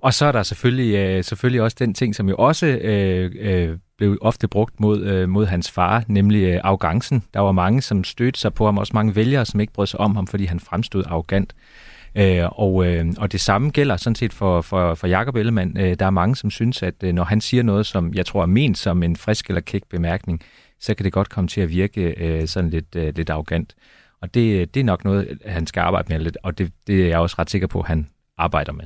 [0.00, 3.76] Og så er der selvfølgelig, øh, selvfølgelig også den ting, som jo også øh, øh,
[3.98, 7.22] blev ofte brugt mod, øh, mod hans far, nemlig øh, arrogancen.
[7.34, 10.00] Der var mange, som stødte sig på ham, også mange vælgere, som ikke brød sig
[10.00, 11.54] om ham, fordi han fremstod arrogant.
[12.18, 15.78] Øh, og, øh, og det samme gælder sådan set for, for, for Jacob Ellemann.
[15.78, 18.42] Øh, der er mange, som synes, at øh, når han siger noget, som jeg tror
[18.42, 20.40] er ment som en frisk eller kæk bemærkning,
[20.80, 23.74] så kan det godt komme til at virke øh, sådan lidt, øh, lidt arrogant.
[24.22, 27.08] Og det, det er nok noget, han skal arbejde med lidt, og det, det er
[27.08, 28.84] jeg også ret sikker på, at han arbejder med.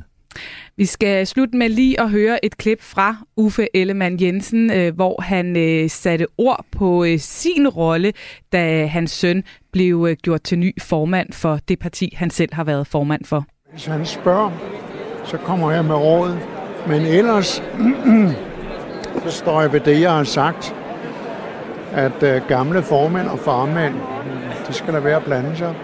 [0.77, 5.21] Vi skal slutte med lige at høre et klip fra Uffe Ellemann Jensen, øh, hvor
[5.21, 8.13] han øh, satte ord på øh, sin rolle,
[8.53, 12.65] da hans søn blev øh, gjort til ny formand for det parti, han selv har
[12.65, 13.45] været formand for.
[13.73, 14.51] Hvis han spørger,
[15.25, 16.37] så kommer jeg med råd.
[16.87, 17.63] Men ellers
[19.25, 20.75] så står jeg ved det, jeg har sagt,
[21.93, 23.95] at øh, gamle formænd og farmænd,
[24.69, 25.75] de skal der være at blande sig.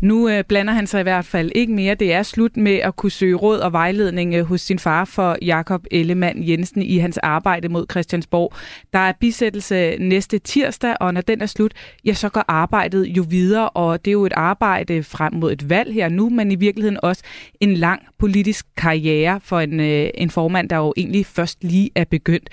[0.00, 1.94] Nu øh, blander han sig i hvert fald ikke mere.
[1.94, 5.36] Det er slut med at kunne søge råd og vejledning øh, hos sin far for
[5.42, 8.52] Jakob Ellemann Jensen i hans arbejde mod Christiansborg.
[8.92, 11.72] Der er bisættelse næste tirsdag, og når den er slut,
[12.04, 15.70] ja, så går arbejdet jo videre, og det er jo et arbejde frem mod et
[15.70, 17.22] valg her nu, men i virkeligheden også
[17.60, 22.04] en lang politisk karriere for en, øh, en formand, der jo egentlig først lige er
[22.04, 22.48] begyndt.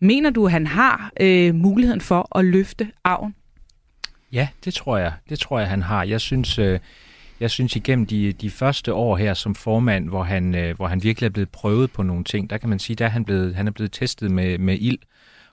[0.00, 3.34] Mener du, at han har øh, muligheden for at løfte arven?
[4.34, 5.12] Ja, det tror jeg.
[5.28, 6.04] Det tror jeg, han har.
[6.04, 6.80] Jeg synes, øh,
[7.40, 11.02] jeg synes igennem de, de første år her som formand, hvor han, øh, hvor han
[11.02, 13.54] virkelig er blevet prøvet på nogle ting, der kan man sige, der er han, blevet,
[13.54, 14.98] han er blevet testet med, med ild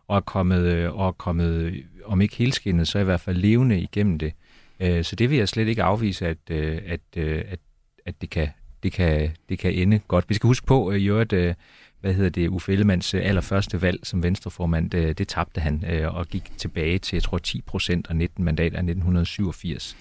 [0.08, 3.80] og er kommet, øh, og er kommet, om ikke helskindet, så i hvert fald levende
[3.80, 4.34] igennem det.
[4.80, 7.60] Øh, så det vil jeg slet ikke afvise, at, øh, at, øh, at,
[8.06, 8.48] at det, kan,
[8.84, 10.30] det, kan, det kan ende godt.
[10.30, 11.54] Vi skal huske på, øh, at øh,
[12.02, 16.16] hvad hedder det, Uffe Ellemanns øh, allerførste valg som venstreformand, det, det tabte han øh,
[16.16, 19.98] og gik tilbage til, jeg tror, 10 procent og 19 mandater i 1987.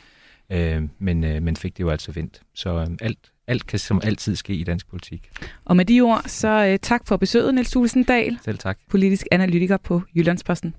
[0.52, 2.40] Øh, men, øh, men fik det jo altså vendt.
[2.54, 5.30] Så øh, alt, alt kan som altid ske i dansk politik.
[5.64, 8.38] Og med de ord, så øh, tak for besøget, Niels Tulsendal.
[8.44, 8.78] Selv tak.
[8.88, 10.74] Politisk analytiker på Jyllandsposten.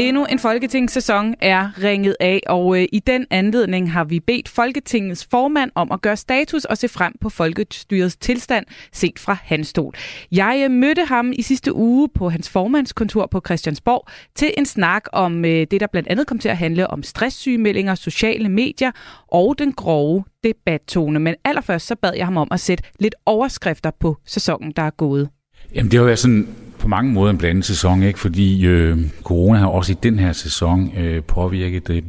[0.00, 5.26] Endnu en folketingssæson er ringet af, og øh, i den anledning har vi bedt Folketingets
[5.30, 9.94] formand om at gøre status og se frem på folkestyrets tilstand set fra hans stol.
[10.32, 15.04] Jeg øh, mødte ham i sidste uge på hans formandskontor på Christiansborg til en snak
[15.12, 18.90] om øh, det, der blandt andet kom til at handle om stresssygemeldinger, sociale medier
[19.28, 21.18] og den grove debattone.
[21.18, 24.90] Men allerførst så bad jeg ham om at sætte lidt overskrifter på sæsonen, der er
[24.90, 25.28] gået.
[25.74, 26.48] Jamen det har været sådan
[26.80, 28.18] på mange måder en blandet sæson, ikke?
[28.18, 32.04] fordi øh, corona har også i den her sæson øh, påvirket det.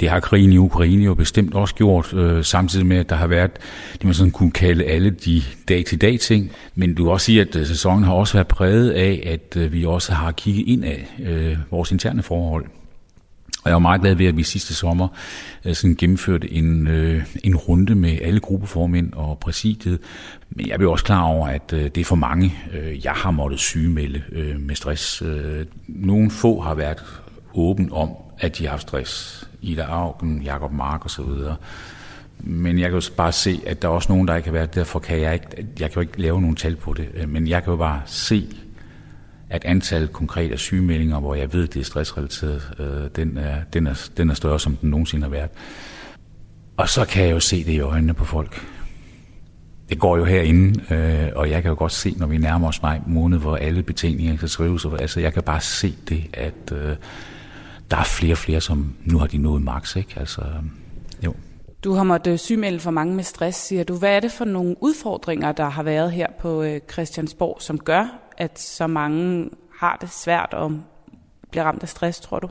[0.00, 3.26] Det har krigen i Ukraine jo bestemt også gjort, øh, samtidig med, at der har
[3.26, 3.50] været
[3.92, 6.52] det, man sådan kunne kalde alle de dag-til-dag ting.
[6.74, 9.72] Men du kan også sige, at øh, sæsonen har også været præget af, at øh,
[9.72, 12.64] vi også har kigget ind af øh, vores interne forhold.
[13.64, 15.08] Og jeg var meget glad ved, at vi sidste sommer
[15.64, 19.98] øh, sådan gennemførte en, øh, en runde med alle gruppeformænd og præsidiet.
[20.50, 23.30] Men jeg blev også klar over, at øh, det er for mange, øh, jeg har
[23.30, 25.22] måttet sygemelde øh, med stress.
[25.22, 27.04] Øh, nogle få har været
[27.54, 29.44] åben om, at de har haft stress.
[29.62, 31.24] Ida Augen, Jakob Mark osv.
[32.38, 34.74] Men jeg kan jo bare se, at der er også nogen, der ikke har været.
[34.74, 35.46] Derfor kan jeg ikke,
[35.80, 37.08] jeg kan jo ikke lave nogen tal på det.
[37.14, 38.48] Øh, men jeg kan jo bare se,
[39.50, 43.86] at antallet konkret af sygemeldinger, hvor jeg ved, det er stressrelateret, øh, den, er, den,
[43.86, 45.50] er, den er større, som den nogensinde har været.
[46.76, 48.66] Og så kan jeg jo se det i øjnene på folk.
[49.88, 52.82] Det går jo herinde, øh, og jeg kan jo godt se, når vi nærmer os
[52.82, 54.86] maj måned, hvor alle betingninger kan skrives.
[54.98, 56.96] Altså, jeg kan bare se det, at øh,
[57.90, 59.96] der er flere og flere, som nu har de nået max.
[59.96, 60.14] Ikke?
[60.16, 60.42] Altså,
[61.24, 61.34] jo.
[61.84, 63.96] Du har måttet øh, sygemelde for mange med stress, siger du.
[63.96, 68.23] Hvad er det for nogle udfordringer, der har været her på øh, Christiansborg, som gør,
[68.38, 70.80] at så mange har det svært og
[71.50, 72.48] bliver ramt af stress, tror du?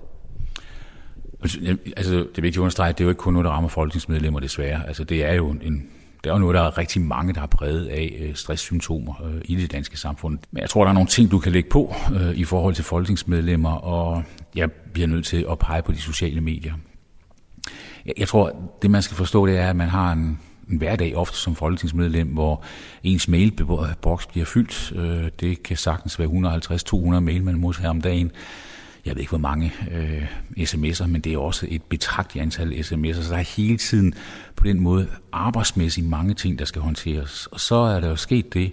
[1.42, 3.52] Altså, altså, det er vigtigt at understrege, at det er jo ikke kun noget, der
[3.52, 4.88] rammer folketingsmedlemmer, desværre.
[4.88, 5.90] Altså, det er jo en,
[6.24, 9.42] det er jo noget, der er rigtig mange, der har præget af øh, stresssymptomer øh,
[9.46, 10.40] i det danske samfund.
[10.52, 12.84] Men jeg tror, der er nogle ting, du kan lægge på øh, i forhold til
[12.84, 14.24] folketingsmedlemmer, og
[14.56, 16.74] jeg bliver nødt til at pege på de sociale medier.
[18.06, 21.16] Jeg, jeg tror, det man skal forstå, det er, at man har en, en hverdag
[21.16, 22.64] ofte som folketingsmedlem, hvor
[23.04, 24.94] ens mailbox bliver fyldt.
[24.96, 26.28] Øh, det kan sagtens være
[27.18, 28.32] 150-200 mail, man modtager om dagen
[29.06, 30.28] jeg ved ikke hvor mange øh,
[30.60, 34.14] sms'er, men det er også et betragteligt antal sms'er, så der er hele tiden
[34.56, 37.48] på den måde arbejdsmæssigt mange ting, der skal håndteres.
[37.48, 38.72] Og så er der jo sket det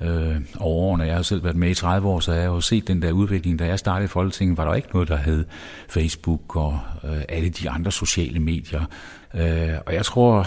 [0.00, 1.04] øh, over årene.
[1.04, 3.12] Jeg har selv været med i 30 år, så jeg har jo set den der
[3.12, 3.58] udvikling.
[3.58, 5.44] Da jeg startede i Folketinget, var der ikke noget, der hed
[5.88, 8.84] Facebook og øh, alle de andre sociale medier.
[9.34, 10.46] Øh, og jeg tror,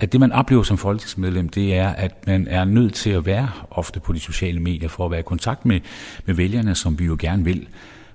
[0.00, 3.50] at det, man oplever som folketingsmedlem, det er, at man er nødt til at være
[3.70, 5.80] ofte på de sociale medier for at være i kontakt med,
[6.26, 7.68] med vælgerne, som vi jo gerne vil.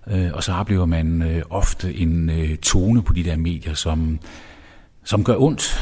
[0.07, 4.19] Øh, og så oplever man øh, ofte en øh, tone på de der medier, som,
[5.03, 5.81] som gør ondt.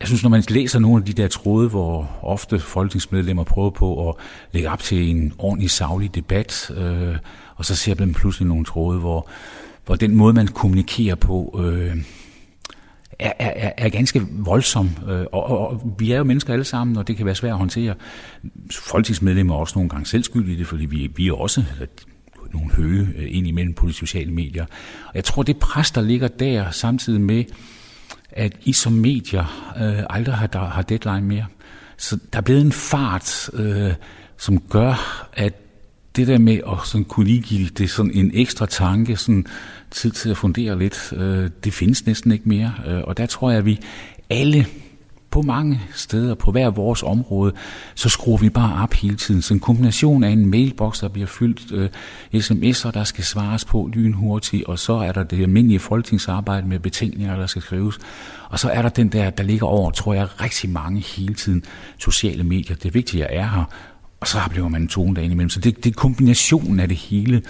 [0.00, 4.08] Jeg synes, når man læser nogle af de der tråde, hvor ofte folketingsmedlemmer prøver på
[4.08, 4.14] at
[4.52, 6.70] lægge op til en ordentlig savlig debat,
[7.56, 9.28] og så ser man pludselig nogle tråde, hvor,
[9.86, 11.96] hvor den måde, man kommunikerer på, øh,
[13.24, 14.90] er, er, er ganske voldsom.
[15.08, 17.52] Øh, og, og, og vi er jo mennesker alle sammen, og det kan være svært
[17.52, 17.94] at håndtere.
[18.72, 21.64] Folketingsmedlemmer er også nogle gange selvskyldige i det, fordi vi, vi er også
[22.52, 24.64] nogle høje øh, ind imellem på de sociale medier.
[25.06, 27.44] Og jeg tror, det pres, der ligger der, samtidig med,
[28.30, 31.46] at I som medier øh, aldrig har, der, har deadline mere.
[31.96, 33.92] Så der er blevet en fart, øh,
[34.36, 35.54] som gør, at
[36.16, 39.46] det der med at sådan kunne lige give det sådan en ekstra tanke, sådan
[39.90, 42.72] tid til at fundere lidt, øh, det findes næsten ikke mere.
[42.86, 43.80] Øh, og der tror jeg, at vi
[44.30, 44.66] alle
[45.30, 47.52] på mange steder, på hver vores område,
[47.94, 49.42] så skruer vi bare op hele tiden.
[49.42, 51.88] Så en kombination af en mailbox, der bliver fyldt, øh,
[52.34, 57.36] sms'er, der skal svares på lynhurtigt, og så er der det almindelige folketingsarbejde med betænkninger,
[57.36, 57.98] der skal skrives.
[58.48, 61.64] Og så er der den der, der ligger over, tror jeg, rigtig mange hele tiden
[61.98, 62.76] sociale medier.
[62.76, 63.64] Det vigtige er her,
[64.24, 65.50] og så oplever man en tone derinde imellem.
[65.50, 67.42] Så det, det er kombinationen af det hele,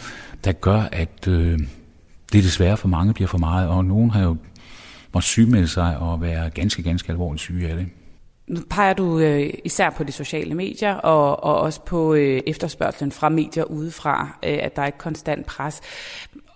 [0.44, 1.58] der gør, at øh,
[2.32, 4.36] det desværre for mange bliver for meget, og nogen har jo
[5.12, 7.86] måtte sygemelde sig og være ganske, ganske alvorligt syge af det.
[8.48, 13.12] Nu peger du øh, især på de sociale medier og, og også på øh, efterspørgselen
[13.12, 15.80] fra medier udefra, øh, at der er et konstant pres.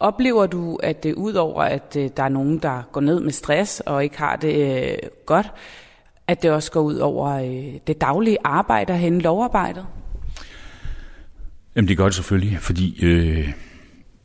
[0.01, 3.81] Oplever du, at det udover at øh, der er nogen, der går ned med stress
[3.81, 5.53] og ikke har det øh, godt,
[6.27, 9.87] at det også går ud over øh, det daglige arbejde og hen lovarbejdet?
[11.77, 13.53] Jamen det gør det selvfølgelig, fordi øh,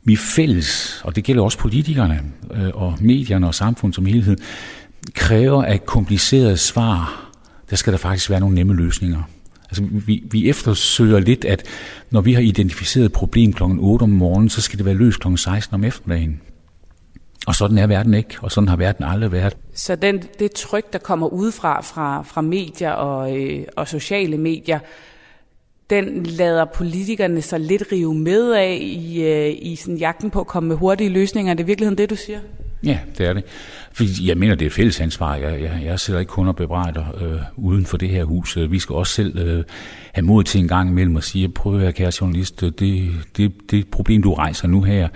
[0.04, 2.22] vi fælles, og det gælder også politikerne
[2.54, 4.36] øh, og medierne og samfundet som helhed,
[5.14, 7.30] kræver af komplicerede svar,
[7.70, 9.22] der skal der faktisk være nogle nemme løsninger.
[9.64, 11.62] Altså, vi, vi eftersøger lidt, at
[12.10, 13.62] når vi har identificeret et problem kl.
[13.62, 15.36] 8 om morgenen, så skal det være løst kl.
[15.36, 16.40] 16 om eftermiddagen.
[17.46, 19.56] Og sådan er verden ikke, og sådan har verden aldrig været.
[19.74, 24.78] Så den, det tryk, der kommer udefra fra, fra medier og, øh, og sociale medier,
[25.90, 30.46] den lader politikerne sig lidt rive med af i, øh, i sådan jagten på at
[30.46, 31.52] komme med hurtige løsninger.
[31.52, 32.38] Er det i virkeligheden det, du siger?
[32.84, 33.44] Ja, det er det.
[33.92, 35.34] Fordi jeg mener, det er fælles ansvar.
[35.34, 38.56] Jeg, jeg, jeg sidder ikke kun og bebrejder øh, uden for det her hus.
[38.56, 39.64] Øh, vi skal også selv øh,
[40.12, 43.10] have mod til en gang imellem at sige, prøv at høre, kære journalist, øh, det,
[43.36, 45.08] det, det problem, du rejser nu her,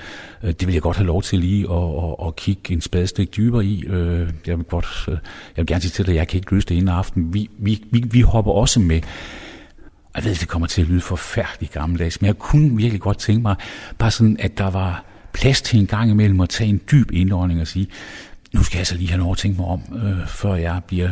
[0.42, 3.36] øh, det vil jeg godt have lov til lige at, og, og kigge en spadestik
[3.36, 3.84] dybere i.
[3.86, 5.12] Øh, jeg, vil godt, øh,
[5.56, 7.34] jeg vil gerne sige til dig, at jeg kan ikke løse det inden aften.
[7.34, 9.00] Vi, vi, vi, vi hopper også med
[10.16, 13.42] jeg ved, det kommer til at lyde forfærdeligt gammeldags, men jeg kunne virkelig godt tænke
[13.42, 13.56] mig,
[13.98, 17.60] bare sådan, at der var plads til en gang imellem at tage en dyb indånding
[17.60, 17.88] og sige,
[18.54, 21.10] nu skal jeg så lige have noget at tænke mig om, øh, før jeg bliver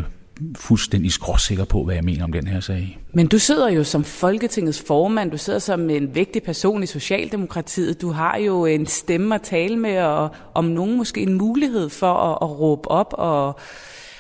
[0.56, 2.98] fuldstændig skråsikker på, hvad jeg mener om den her sag.
[3.12, 8.02] Men du sidder jo som Folketingets formand, du sidder som en vigtig person i Socialdemokratiet,
[8.02, 12.14] du har jo en stemme at tale med, og om nogen måske en mulighed for
[12.14, 13.58] at, at råbe op og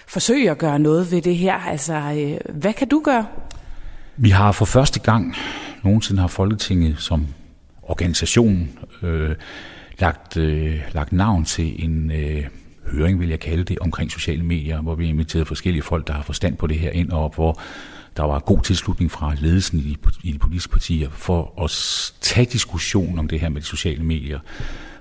[0.08, 1.54] forsøge at gøre noget ved det her.
[1.54, 3.26] Altså, øh, hvad kan du gøre?
[4.18, 5.34] Vi har for første gang
[5.82, 7.26] nogensinde har Folketinget som
[7.82, 8.68] organisation
[9.02, 9.34] øh,
[9.98, 12.44] lagt, øh, lagt navn til en øh,
[12.92, 16.22] høring, vil jeg kalde det, omkring sociale medier, hvor vi inviterede forskellige folk, der har
[16.22, 17.60] forstand på det her ind, og hvor
[18.16, 21.70] der var god tilslutning fra ledelsen i de, i de politiske partier for at
[22.20, 24.38] tage diskussion om det her med de sociale medier.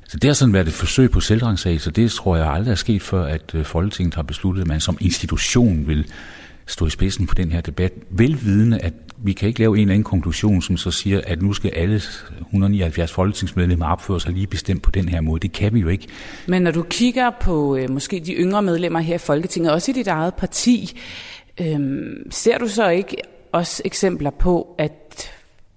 [0.07, 2.75] Så det har sådan været et forsøg på selvrensagelse, så det tror jeg aldrig er
[2.75, 6.05] sket før, at øh, Folketinget har besluttet, at man som institution vil
[6.67, 9.93] stå i spidsen for den her debat, velvidende, at vi kan ikke lave en eller
[9.93, 12.01] anden konklusion, som så siger, at nu skal alle
[12.39, 15.39] 179 folketingsmedlemmer opføre sig lige bestemt på den her måde.
[15.39, 16.07] Det kan vi jo ikke.
[16.47, 19.93] Men når du kigger på øh, måske de yngre medlemmer her i Folketinget, også i
[19.93, 20.99] dit eget parti,
[21.61, 21.79] øh,
[22.29, 23.17] ser du så ikke
[23.51, 25.31] også eksempler på, at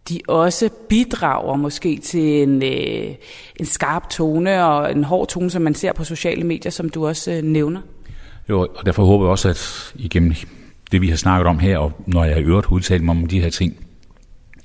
[0.08, 3.14] de også bidrager måske til en, øh,
[3.56, 7.06] en skarp tone og en hård tone, som man ser på sociale medier, som du
[7.06, 7.80] også øh, nævner?
[8.48, 10.32] Jo, og derfor håber jeg også, at igennem
[10.92, 13.40] det, vi har snakket om her, og når jeg har øvrigt udtalt mig om de
[13.40, 13.76] her ting,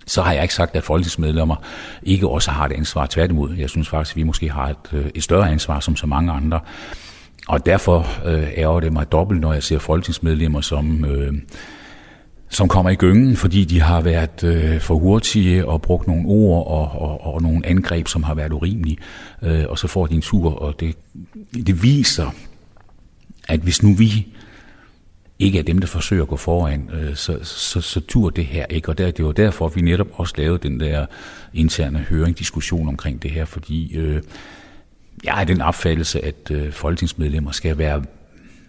[0.07, 1.55] så har jeg ikke sagt, at folketingsmedlemmer
[2.03, 3.05] ikke også har et ansvar.
[3.05, 6.07] Tværtimod, jeg synes faktisk, at vi måske har et, øh, et større ansvar som så
[6.07, 6.59] mange andre.
[7.47, 11.34] Og derfor øh, ærger det mig dobbelt, når jeg ser folketingsmedlemmer, som, øh,
[12.49, 16.67] som kommer i gyngen, fordi de har været øh, for hurtige og brugt nogle ord
[16.67, 18.97] og, og, og nogle angreb, som har været urimelige.
[19.41, 20.95] Øh, og så får de en tur, og det,
[21.53, 22.36] det viser,
[23.47, 24.28] at hvis nu vi
[25.39, 28.65] ikke er dem, der forsøger at gå foran, øh, så, så, så tur det her
[28.65, 28.89] ikke.
[28.89, 31.05] Og der, det var derfor, vi netop også lavede den der
[31.53, 34.21] interne høring, diskussion omkring det her, fordi øh,
[35.23, 38.03] jeg er den opfattelse, at øh, folketingsmedlemmer skal være,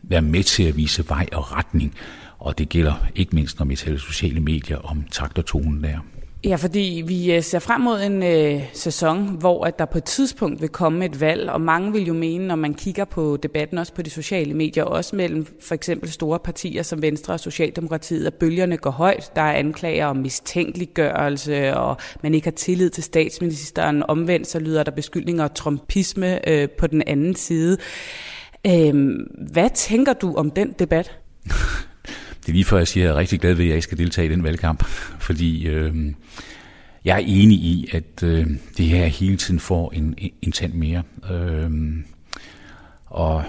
[0.03, 1.95] være med til at vise vej og retning,
[2.39, 5.99] og det gælder ikke mindst, når vi taler sociale medier om takt og tonen der.
[6.45, 10.05] Ja, fordi vi øh, ser frem mod en øh, sæson, hvor at der på et
[10.05, 13.79] tidspunkt vil komme et valg, og mange vil jo mene, når man kigger på debatten
[13.79, 18.27] også på de sociale medier, også mellem for eksempel store partier som Venstre og Socialdemokratiet,
[18.27, 19.33] at bølgerne går højt.
[19.37, 24.03] Der er anklager om mistænkeliggørelse, og man ikke har tillid til statsministeren.
[24.09, 27.79] Omvendt så lyder der beskyldninger og trompisme øh, på den anden side.
[28.67, 29.15] Øh,
[29.53, 31.19] hvad tænker du om den debat?
[32.45, 33.85] Det er lige før, jeg siger, at jeg er rigtig glad ved, at jeg ikke
[33.85, 34.85] skal deltage i den valgkamp,
[35.27, 35.95] fordi øh,
[37.05, 41.03] jeg er enig i, at øh, det her hele tiden får en, en tand mere.
[41.33, 41.71] Øh,
[43.07, 43.45] og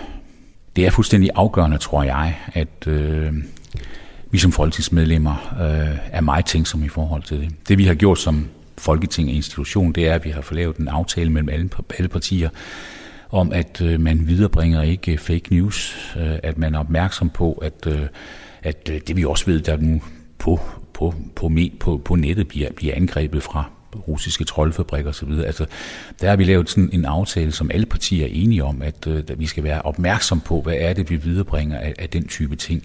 [0.76, 3.34] det er fuldstændig afgørende, tror jeg, at øh,
[4.32, 7.68] vi som folketingsmedlemmer øh, er meget tænksomme i forhold til det.
[7.68, 10.78] Det vi har gjort som Folketing og institution, det er, at vi har fået lavet
[10.78, 12.50] en aftale mellem alle, alle partier,
[13.36, 17.54] om at øh, man viderebringer ikke øh, fake news, øh, at man er opmærksom på,
[17.54, 18.08] at øh,
[18.66, 20.02] at øh, det vi også ved, der nu
[20.38, 20.60] på,
[20.94, 23.70] på, på, på, på nettet bliver, bliver angrebet fra
[24.08, 25.32] russiske troldfabrikker osv.
[25.46, 25.66] Altså,
[26.22, 29.24] der har vi lavet sådan en aftale, som alle partier er enige om, at, øh,
[29.28, 32.56] at vi skal være opmærksom på, hvad er det, vi viderebringer af, af den type
[32.56, 32.84] ting.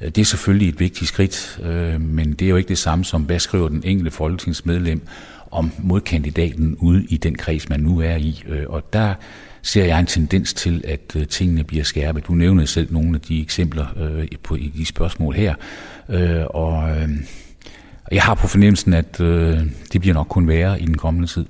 [0.00, 3.22] Det er selvfølgelig et vigtigt skridt, øh, men det er jo ikke det samme som,
[3.22, 5.06] hvad skriver den enkelte folketingsmedlem
[5.50, 8.44] om modkandidaten ude i den kreds, man nu er i.
[8.66, 9.14] Og der
[9.62, 12.26] ser jeg en tendens til, at øh, tingene bliver skærpet.
[12.26, 15.54] Du nævnede selv nogle af de eksempler øh, på i de spørgsmål her,
[16.08, 17.08] øh, og øh,
[18.12, 19.58] jeg har på fornemmelsen, at øh,
[19.92, 21.44] det bliver nok kun værre i den kommende tid.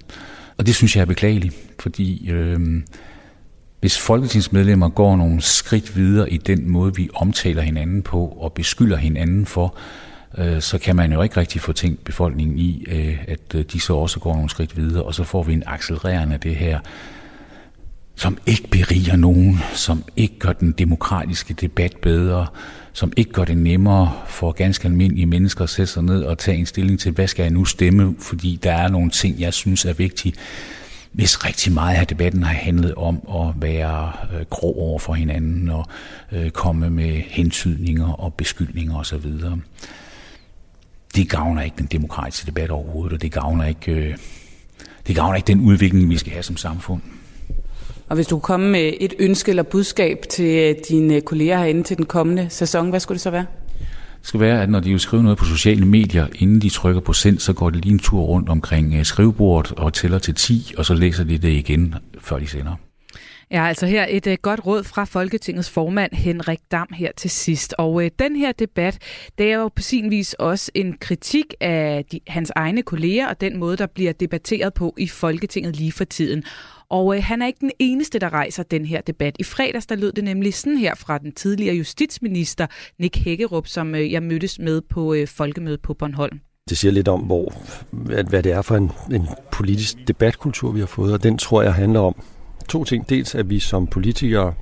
[0.56, 2.82] Og det synes jeg er beklageligt, fordi øh,
[3.80, 8.96] hvis folketingsmedlemmer går nogle skridt videre i den måde, vi omtaler hinanden på og beskylder
[8.96, 9.76] hinanden for,
[10.38, 13.80] øh, så kan man jo ikke rigtig få tænkt befolkningen i, øh, at øh, de
[13.80, 16.80] så også går nogle skridt videre, og så får vi en accelererende af det her
[18.18, 22.46] som ikke beriger nogen, som ikke gør den demokratiske debat bedre,
[22.92, 26.58] som ikke gør det nemmere for ganske almindelige mennesker at sætte sig ned og tage
[26.58, 29.84] en stilling til, hvad skal jeg nu stemme, fordi der er nogle ting, jeg synes
[29.84, 30.34] er vigtige.
[31.12, 35.68] Hvis rigtig meget af debatten har handlet om at være øh, grå over for hinanden
[35.68, 35.86] og
[36.32, 39.32] øh, komme med hentydninger og beskyldninger osv.
[41.14, 44.16] Det gavner ikke den demokratiske debat overhovedet, og det gavner ikke, øh,
[45.06, 47.00] det gavner ikke den udvikling, vi skal have som samfund.
[48.08, 51.96] Og hvis du kunne komme med et ønske eller budskab til dine kolleger herinde til
[51.96, 53.46] den kommende sæson, hvad skulle det så være?
[54.18, 57.00] Det skal være, at når de vil skrive noget på sociale medier, inden de trykker
[57.00, 60.34] på send, så går de lige en tur rundt omkring øh, skrivebordet og tæller til
[60.34, 62.74] 10, og så læser de det igen, før de sender.
[63.50, 67.74] Ja, altså her et uh, godt råd fra Folketingets formand Henrik Dam her til sidst.
[67.78, 68.98] Og uh, den her debat,
[69.38, 73.40] det er jo på sin vis også en kritik af de, hans egne kolleger og
[73.40, 76.44] den måde, der bliver debatteret på i Folketinget lige for tiden.
[76.90, 79.36] Og øh, han er ikke den eneste, der rejser den her debat.
[79.38, 82.66] I fredags der lød det nemlig sådan her fra den tidligere justitsminister
[82.98, 86.40] Nick Hækkerup, som øh, jeg mødtes med på øh, folkemødet på Bornholm.
[86.68, 87.52] Det siger lidt om, hvor,
[87.90, 91.62] hvad, hvad det er for en, en politisk debatkultur, vi har fået, og den tror
[91.62, 92.22] jeg handler om
[92.68, 93.08] to ting.
[93.08, 94.54] Dels at vi som politikere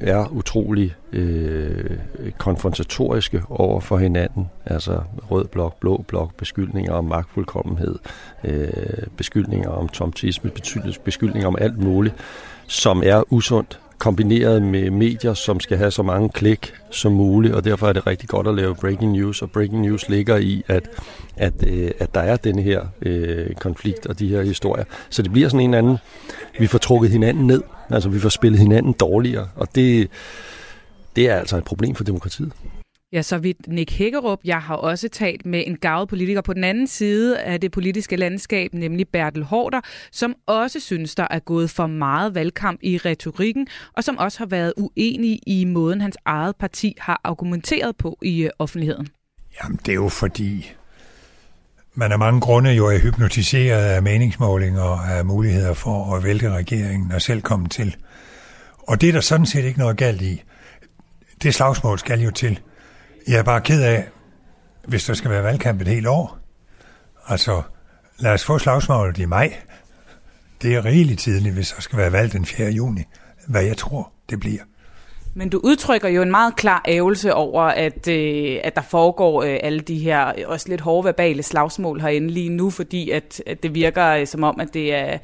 [0.00, 1.98] er utrolig øh,
[2.38, 4.50] konfrontatoriske over for hinanden.
[4.66, 7.98] Altså rød blok, blå blok, beskyldninger om magtfuldkommenhed,
[8.44, 8.68] øh,
[9.16, 10.50] beskyldninger om tomtisme,
[11.04, 12.14] beskyldninger om alt muligt,
[12.66, 17.64] som er usundt kombineret med medier, som skal have så mange klik som muligt, og
[17.64, 20.88] derfor er det rigtig godt at lave breaking news, og breaking news ligger i, at,
[21.36, 24.84] at, øh, at der er denne her øh, konflikt og de her historier.
[25.10, 25.98] Så det bliver sådan en anden,
[26.58, 27.62] vi får trukket hinanden ned,
[27.92, 30.10] altså vi får spillet hinanden dårligere, og det,
[31.16, 32.52] det er altså et problem for demokratiet.
[33.12, 34.40] Ja, så vidt Nick Hækkerup.
[34.44, 38.16] Jeg har også talt med en gavet politiker på den anden side af det politiske
[38.16, 39.80] landskab, nemlig Bertel Hårder,
[40.12, 43.66] som også synes, der er gået for meget valgkamp i retorikken,
[43.96, 48.42] og som også har været uenig i måden, hans eget parti har argumenteret på i
[48.42, 49.08] øh, offentligheden.
[49.62, 50.72] Jamen, det er jo fordi,
[51.94, 56.50] man af mange grunde jo er hypnotiseret af meningsmålinger og af muligheder for at vælte
[56.50, 57.96] regeringen og selv komme til.
[58.78, 60.42] Og det er der sådan set ikke noget galt i.
[61.42, 62.60] Det slagsmål skal jo til.
[63.28, 64.08] Jeg er bare ked af,
[64.88, 66.38] hvis der skal være valgkamp et helt år.
[67.28, 67.62] Altså,
[68.18, 69.56] lad os få slagsmålet i maj.
[70.62, 72.70] Det er rigeligt tidligt, hvis der skal være valg den 4.
[72.70, 73.02] juni,
[73.48, 74.62] hvad jeg tror, det bliver.
[75.34, 79.58] Men du udtrykker jo en meget klar ævelse over, at, øh, at der foregår øh,
[79.62, 83.62] alle de her øh, også lidt hårde verbale slagsmål herinde lige nu, fordi at, at
[83.62, 85.18] det virker øh, som om, at det er,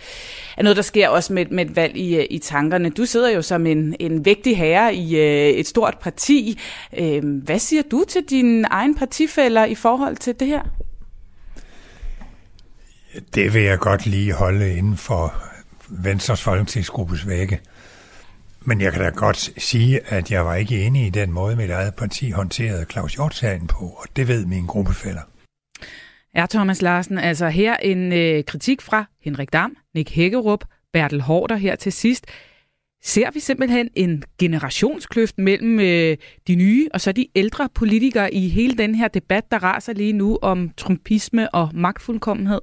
[0.57, 2.91] er noget, der sker også med, med et valg i, øh, i tankerne.
[2.91, 6.61] Du sidder jo som en, en vigtig herre i øh, et stort parti.
[6.99, 10.63] Øh, hvad siger du til dine egen partifælder i forhold til det her?
[13.35, 15.35] Det vil jeg godt lige holde inden for
[15.89, 17.61] Venstres folketingsgruppes vægge.
[18.69, 21.71] Men jeg kan da godt sige, at jeg var ikke enig i den måde, mit
[21.71, 25.21] eget parti håndterede Claus hjort på, og det ved min gruppefælder.
[26.35, 31.57] Ja, Thomas Larsen, altså her en øh, kritik fra Henrik Dam, Nick Hækkerup, Bertel Hårder
[31.57, 32.27] her til sidst.
[33.03, 36.17] Ser vi simpelthen en generationskløft mellem øh,
[36.47, 40.13] de nye og så de ældre politikere i hele den her debat, der raser lige
[40.13, 42.61] nu om trumpisme og magtfuldkommenhed?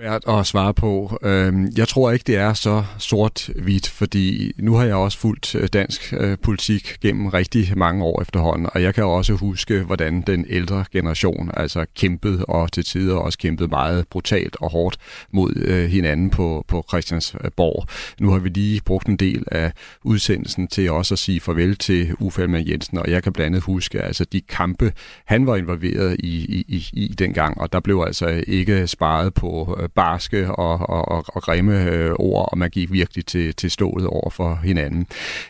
[0.00, 1.18] Svært at svare på.
[1.22, 5.68] Øhm, jeg tror ikke, det er så sort-hvidt, fordi nu har jeg også fulgt øh,
[5.72, 10.46] dansk øh, politik gennem rigtig mange år efterhånden, og jeg kan også huske, hvordan den
[10.48, 14.96] ældre generation altså kæmpede, og til tider også kæmpede meget brutalt og hårdt
[15.32, 17.86] mod øh, hinanden på, på Christiansborg.
[18.20, 19.72] Nu har vi lige brugt en del af
[20.04, 24.02] udsendelsen til også at sige farvel til Uffe Jensen, og jeg kan blandt andet huske
[24.02, 24.92] altså de kampe,
[25.24, 29.78] han var involveret i, i, i, i dengang, og der blev altså ikke sparet på
[29.88, 34.06] barske og, og, og, og grimme øh, ord, og man gik virkelig til, til stålet
[34.06, 35.06] over for hinanden.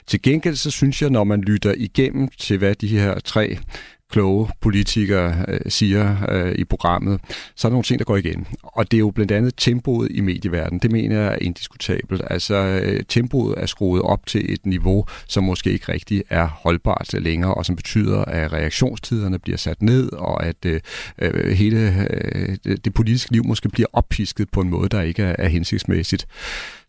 [0.07, 3.59] Til gengæld så synes jeg, når man lytter igennem til, hvad de her tre
[4.11, 7.21] kloge politikere øh, siger øh, i programmet,
[7.57, 8.47] så er der nogle ting, der går igen.
[8.63, 10.81] Og det er jo blandt andet tempoet i medieverdenen.
[10.81, 12.23] Det mener jeg er indiskutabelt.
[12.31, 17.13] Altså, øh, tempoet er skruet op til et niveau, som måske ikke rigtig er holdbart
[17.13, 20.81] længere, og som betyder, at reaktionstiderne bliver sat ned, og at øh,
[21.19, 25.37] øh, hele øh, det politiske liv måske bliver oppisket på en måde, der ikke er,
[25.39, 26.27] er hensigtsmæssigt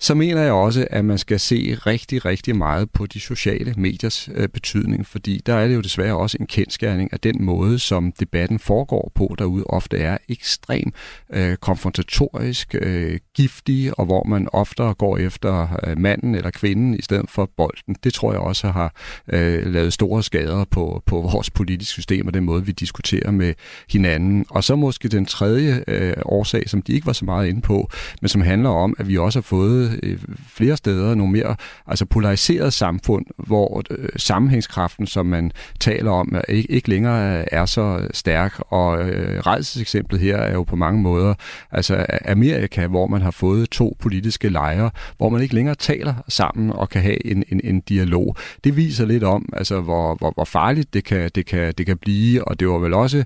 [0.02, 4.30] så mener jeg også, at man skal se rigtig, rigtig meget på de sociale mediers
[4.36, 8.12] øh, betydning, fordi der er det jo desværre også en kendskærning at den måde, som
[8.12, 10.94] debatten foregår på derude, ofte er ekstrem
[11.34, 17.02] øh, konfrontatorisk, øh, giftig, og hvor man oftere går efter øh, manden eller kvinden i
[17.02, 17.96] stedet for bolden.
[18.04, 18.94] Det tror jeg også har
[19.28, 23.54] øh, lavet store skader på, på vores politiske system og den måde, vi diskuterer med
[23.90, 24.46] hinanden.
[24.50, 27.90] Og så måske den tredje øh, årsag, som de ikke var så meget inde på,
[28.22, 31.56] men som handler om, at vi også har fået øh, flere steder nogle mere
[31.88, 37.46] altså polariseret samfund, hvor øh, sammenhængskraften, som man taler om, er, ikke, ikke længere Øh,
[37.52, 38.60] er så øh, stærk.
[38.60, 41.34] Og øh, rejseseksemplet her er jo på mange måder
[41.72, 46.72] altså Amerika, hvor man har fået to politiske lejre, hvor man ikke længere taler sammen
[46.72, 48.36] og kan have en, en, en dialog.
[48.64, 51.98] Det viser lidt om, altså hvor, hvor, hvor farligt det kan, det, kan, det kan
[51.98, 53.18] blive, og det var vel også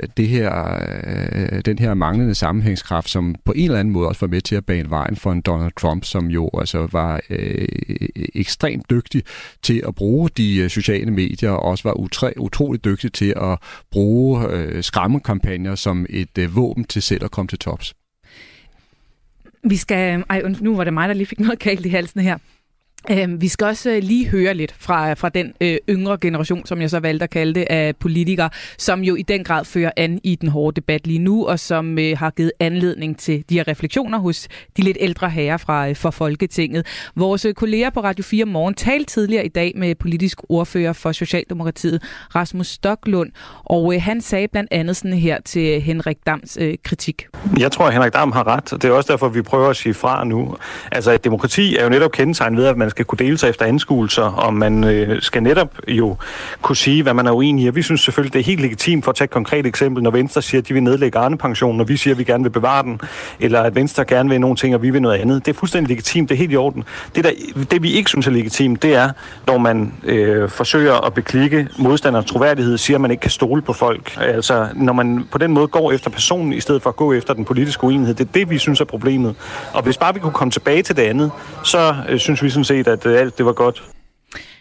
[0.00, 0.78] øh, det her,
[1.32, 4.56] øh, den her manglende sammenhængskraft, som på en eller anden måde også var med til
[4.56, 7.68] at bane vejen for en Donald Trump som jo altså var øh,
[8.34, 9.22] ekstremt dygtig
[9.62, 13.58] til at bruge de sociale medier, og også var utræ, utroligt dygtig til at
[13.90, 17.94] bruge øh, skræmmekampagner som et øh, våben til selv at komme til tops.
[19.64, 20.24] Vi skal...
[20.30, 22.38] Ej, nu var det mig, der lige fik noget galt i halsen her.
[23.10, 26.80] Øh, vi skal også øh, lige høre lidt fra, fra den øh, yngre generation, som
[26.80, 30.20] jeg så valgte at kalde det, af politikere, som jo i den grad fører an
[30.24, 33.68] i den hårde debat lige nu, og som øh, har givet anledning til de her
[33.68, 36.86] refleksioner hos de lidt ældre herrer fra, øh, fra Folketinget.
[37.16, 41.12] Vores øh, kolleger på Radio 4 Morgen talte tidligere i dag med politisk ordfører for
[41.12, 42.02] Socialdemokratiet,
[42.34, 43.30] Rasmus Stoklund,
[43.64, 47.26] og øh, han sagde blandt andet sådan her til Henrik Dams øh, kritik.
[47.58, 49.76] Jeg tror, at Henrik Dam har ret, og det er også derfor, vi prøver at
[49.76, 50.56] sige fra nu.
[50.92, 53.64] Altså, et demokrati er jo netop kendetegnet ved, at man skal kunne dele sig efter
[53.64, 56.16] anskuelser, og man øh, skal netop jo
[56.62, 57.68] kunne sige, hvad man er uenig i.
[57.68, 60.10] Og vi synes selvfølgelig, det er helt legitimt for at tage et konkret eksempel, når
[60.10, 62.82] Venstre siger, at de vil nedlægge Arne-pensionen, og vi siger, at vi gerne vil bevare
[62.82, 63.00] den,
[63.40, 65.46] eller at Venstre gerne vil nogle ting, og vi vil noget andet.
[65.46, 66.84] Det er fuldstændig legitimt, det er helt i orden.
[67.14, 67.30] Det, der,
[67.70, 69.10] det vi ikke synes er legitimt, det er,
[69.46, 73.72] når man øh, forsøger at beklikke modstanders troværdighed, siger, at man ikke kan stole på
[73.72, 74.16] folk.
[74.20, 77.34] Altså, når man på den måde går efter personen, i stedet for at gå efter
[77.34, 79.34] den politiske uenighed, det er det, vi synes er problemet.
[79.72, 81.30] Og hvis bare vi kunne komme tilbage til det andet,
[81.64, 83.82] så øh, synes vi sådan set, at øh, alt det var godt.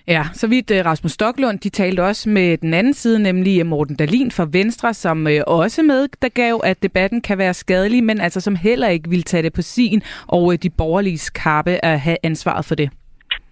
[0.07, 3.95] Ja, så vidt øh, Rasmus Stoklund, de talte også med den anden side, nemlig Morten
[3.95, 8.21] Dalin fra Venstre, som øh, også med, der gav, at debatten kan være skadelig, men
[8.21, 12.17] altså som heller ikke vil tage det på sin og de borgerlige kappe at have
[12.23, 12.89] ansvaret for det.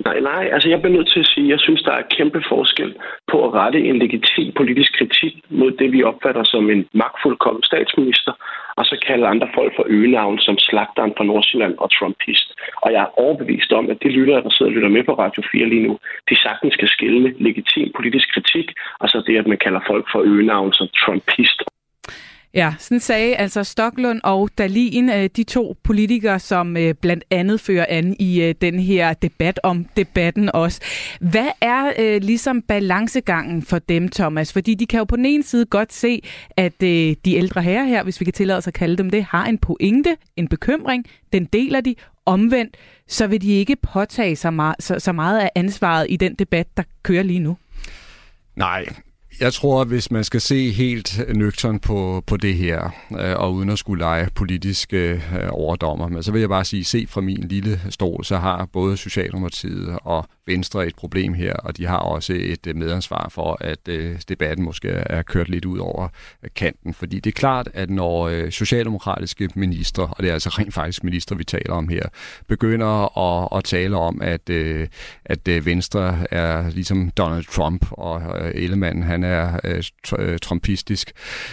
[0.06, 2.42] Nej, nej, altså jeg bliver nødt til at sige, at jeg synes, der er kæmpe
[2.50, 2.96] forskel
[3.32, 8.34] på at rette en legitim politisk kritik mod det, vi opfatter som en magtfuldkommen statsminister,
[8.78, 12.48] og så kalde andre folk for øgenavn som Slagteren fra Nordsjælland og Trumpist.
[12.84, 15.44] Og jeg er overbevist om, at de lyttere, der sidder og lytter med på Radio
[15.52, 15.94] 4 lige nu,
[16.30, 18.68] de sagtens skal skille legitim politisk kritik,
[19.00, 21.60] og så det, at man kalder folk for øgenavn som Trumpist
[22.54, 27.62] Ja, sådan sagde altså Stoklund og Dalin, øh, de to politikere, som øh, blandt andet
[27.62, 30.82] fører an i øh, den her debat om debatten også.
[31.22, 34.54] Hvad er ligesom balancegangen for dem, Thomas?
[34.54, 36.22] Fordi de kan jo på den ene side godt se,
[36.58, 39.46] at de ældre herrer her, hvis vi kan tillade os at kalde dem det, har
[39.46, 41.96] en pointe, en bekymring, den deler de.
[42.26, 42.78] Omvendt,
[43.08, 46.84] så vil de ikke påtage sig meget, så meget af ansvaret i den debat, der
[47.04, 47.58] kører lige nu.
[48.56, 48.86] Nej,
[49.40, 53.54] jeg tror, at hvis man skal se helt nøgtern på, på det her, øh, og
[53.54, 57.22] uden at skulle lege politiske øh, overdommer, men så vil jeg bare sige, se fra
[57.22, 61.98] min lille stol, så har både Socialdemokratiet og Venstre et problem her, og de har
[61.98, 66.08] også et øh, medansvar for, at øh, debatten måske er kørt lidt ud over
[66.44, 66.94] øh, kanten.
[66.94, 71.04] Fordi det er klart, at når øh, socialdemokratiske ministre, og det er altså rent faktisk
[71.04, 72.04] ministre, vi taler om her,
[72.48, 74.88] begynder at, at tale om, at, øh,
[75.26, 78.22] at øh, Venstre er ligesom Donald Trump, og
[78.54, 79.84] Ellemann han er øh,
[80.20, 81.12] øh, trumpistisk,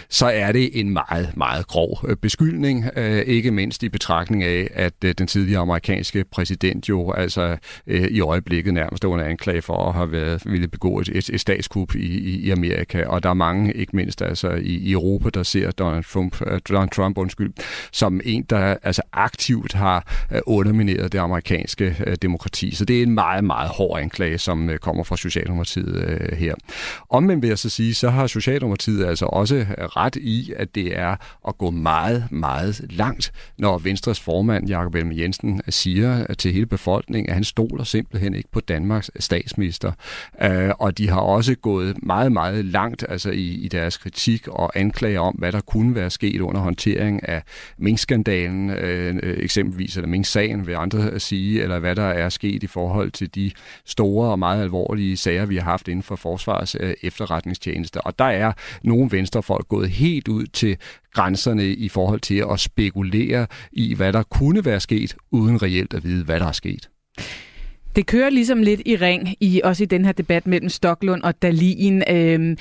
[0.09, 2.85] så er det en meget, meget grov øh, beskyldning,
[3.25, 7.57] ikke mindst i betragtning af, at den tidligere amerikanske præsident jo altså
[7.87, 11.95] i øjeblikket nærmest under anklage for at have været, ville begå et, et, et statskup
[11.95, 13.03] i, i, i Amerika.
[13.03, 16.59] Og der er mange, ikke mindst altså i, i Europa, der ser Donald Trump, øh,
[16.69, 17.53] Donald Trump undskyld,
[17.91, 22.75] som en, der altså aktivt har øh, undermineret det amerikanske øh, demokrati.
[22.75, 26.55] Så det er en meget, meget hård anklage, som øh, kommer fra Socialdemokratiet øh, her.
[27.09, 30.97] Omvendt vil jeg så sige, så har Socialdemokratiet altså også øh, ret i, at det
[30.99, 31.15] er
[31.47, 36.65] at gå meget, meget langt, når Venstres formand, Jakob Ellemann Jensen, siger øh, til hele
[36.65, 39.91] befolkningen, at han stoler simpelthen ikke på Danmarks statsminister.
[40.41, 44.71] Øh, og de har også gået meget, meget langt altså i, i deres kritik og
[44.79, 47.43] anklager om, hvad der kunne være sket under håndtering af
[47.77, 48.71] minkskandalen,
[49.23, 53.51] eksempelvis, eller minksagen, vil andre sige, eller hvad der er sket i forhold til de
[53.85, 57.99] store og meget alvorlige sager, vi har haft inden for forsvars efterretning efterretningstjenester.
[57.99, 58.53] Og der er
[58.83, 60.77] nogle venstrefolk gået helt ud til
[61.13, 66.03] grænserne i forhold til at spekulere i, hvad der kunne være sket, uden reelt at
[66.03, 66.89] vide, hvad der er sket.
[67.95, 71.41] Det kører ligesom lidt i ring, i også i den her debat mellem Stoklund og
[71.41, 72.03] Dalin.
[72.09, 72.57] Øhm,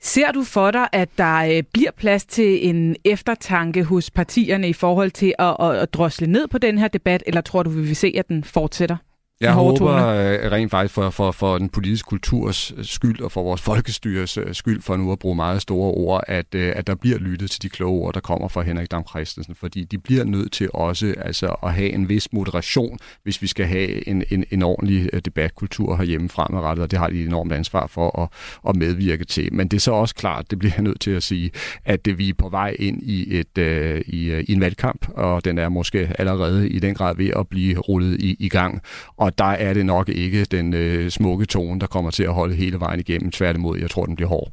[0.00, 4.72] ser du for dig, at der øh, bliver plads til en eftertanke hos partierne i
[4.72, 7.82] forhold til at, at, at drosle ned på den her debat, eller tror du, vi
[7.82, 8.96] vil se, at den fortsætter?
[9.40, 13.60] Jeg håber uh, rent faktisk for, for, for den politiske kulturs skyld og for vores
[13.60, 17.50] folkestyres øh, skyld, for nu at bruge meget store ord, at, at der bliver lyttet
[17.50, 20.68] til de kloge ord, der kommer fra Henrik Dam Christensen, fordi de bliver nødt til
[20.74, 25.24] også altså, at have en vis moderation, hvis vi skal have en, en, en ordentlig
[25.24, 28.28] debatkultur herhjemme fremadrettet, og det har de et enormt ansvar for at,
[28.68, 29.54] at medvirke til.
[29.54, 31.50] Men det er så også klart, det bliver jeg nødt til at sige,
[31.84, 35.44] at det, vi er på vej ind i, et, uh, i, i en valgkamp, og
[35.44, 38.82] den er måske allerede i den grad ved at blive rullet i, i gang.
[39.16, 42.34] Og og der er det nok ikke den øh, smukke tone, der kommer til at
[42.34, 43.30] holde hele vejen igennem.
[43.30, 44.48] Tværtimod, jeg tror, den bliver hård.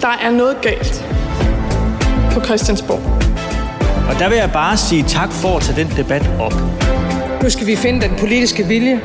[0.00, 1.04] Der er noget galt
[2.32, 3.02] på Christiansborg.
[4.08, 6.54] Og der vil jeg bare sige tak for at tage den debat op.
[7.42, 9.00] Nu skal vi finde den politiske vilje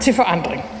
[0.00, 0.73] til forandring.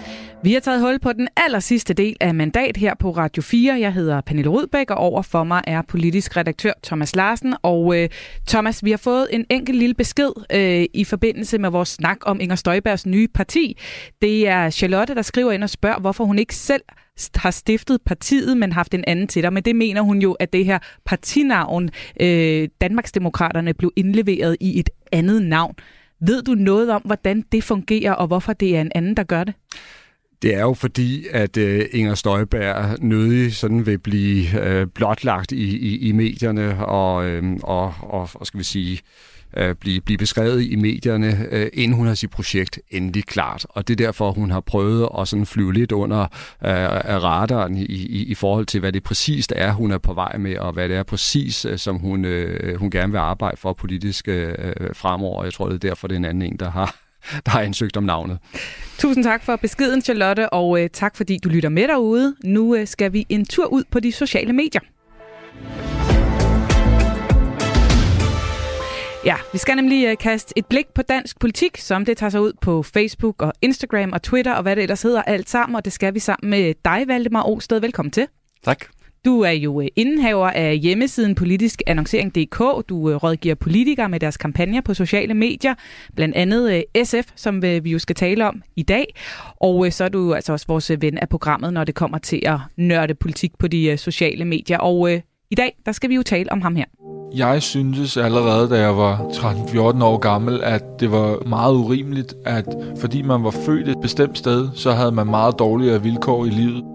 [0.44, 3.80] Vi har taget hul på den aller sidste del af mandat her på Radio 4.
[3.80, 7.54] Jeg hedder Pernille Rudbæk, og over for mig er politisk redaktør Thomas Larsen.
[7.62, 8.08] Og øh,
[8.48, 12.40] Thomas, vi har fået en enkelt lille besked øh, i forbindelse med vores snak om
[12.40, 13.78] Inger Støjbergs nye parti.
[14.22, 16.82] Det er Charlotte, der skriver ind og spørger, hvorfor hun ikke selv
[17.34, 19.52] har stiftet partiet, men haft en anden til dig.
[19.52, 21.90] Men det mener hun jo, at det her partinavn,
[22.20, 25.74] øh, Danmarksdemokraterne, blev indleveret i et andet navn.
[26.20, 29.44] Ved du noget om, hvordan det fungerer, og hvorfor det er en anden, der gør
[29.44, 29.54] det?
[30.44, 35.76] Det er jo fordi, at øh, Inger Støjberg nødig sådan vil blive øh, blotlagt i,
[35.76, 39.00] i, i medierne og, øh, og, og, og skal vi sige
[39.56, 43.66] øh, blive, blive beskrevet i medierne, øh, inden hun har sit projekt endelig klart.
[43.68, 46.22] Og det er derfor, hun har prøvet at sådan flyve lidt under
[46.64, 46.70] øh,
[47.22, 50.58] radaren i, i, i forhold til, hvad det præcist er, hun er på vej med,
[50.58, 54.28] og hvad det er præcis, øh, som hun, øh, hun gerne vil arbejde for politisk
[54.28, 55.44] øh, øh, fremover.
[55.44, 57.03] Jeg tror, det er derfor, det er en anden en, der har
[57.44, 58.38] der har ansøgt om navnet.
[58.98, 62.36] Tusind tak for beskeden, Charlotte, og øh, tak fordi du lytter med derude.
[62.44, 64.80] Nu øh, skal vi en tur ud på de sociale medier.
[69.24, 72.40] Ja, vi skal nemlig uh, kaste et blik på dansk politik, som det tager sig
[72.40, 75.84] ud på Facebook og Instagram og Twitter og hvad det ellers hedder alt sammen, og
[75.84, 77.80] det skal vi sammen med dig, Valdemar Osted.
[77.80, 78.26] Velkommen til.
[78.64, 78.93] Tak.
[79.24, 82.88] Du er jo øh, indehaver af hjemmesiden politiskannoncering.dk.
[82.88, 85.74] Du øh, rådgiver politikere med deres kampagner på sociale medier,
[86.16, 89.14] blandt andet øh, SF, som vi jo skal tale om i dag.
[89.60, 92.58] Og så er du altså også vores ven af programmet, når det kommer til at
[92.76, 94.78] nørde politik på de sociale medier.
[94.78, 95.10] Og
[95.50, 96.84] i dag, der skal vi jo tale om ham her.
[97.34, 102.66] Jeg syntes allerede, da jeg var 13-14 år gammel, at det var meget urimeligt, at
[103.00, 106.93] fordi man var født et bestemt sted, så havde man meget dårligere vilkår i livet.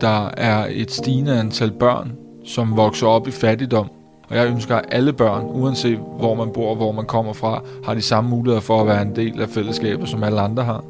[0.00, 2.12] Der er et stigende antal børn,
[2.44, 3.90] som vokser op i fattigdom,
[4.28, 7.62] og jeg ønsker, at alle børn, uanset hvor man bor og hvor man kommer fra,
[7.84, 10.84] har de samme muligheder for at være en del af fællesskabet, som alle andre har.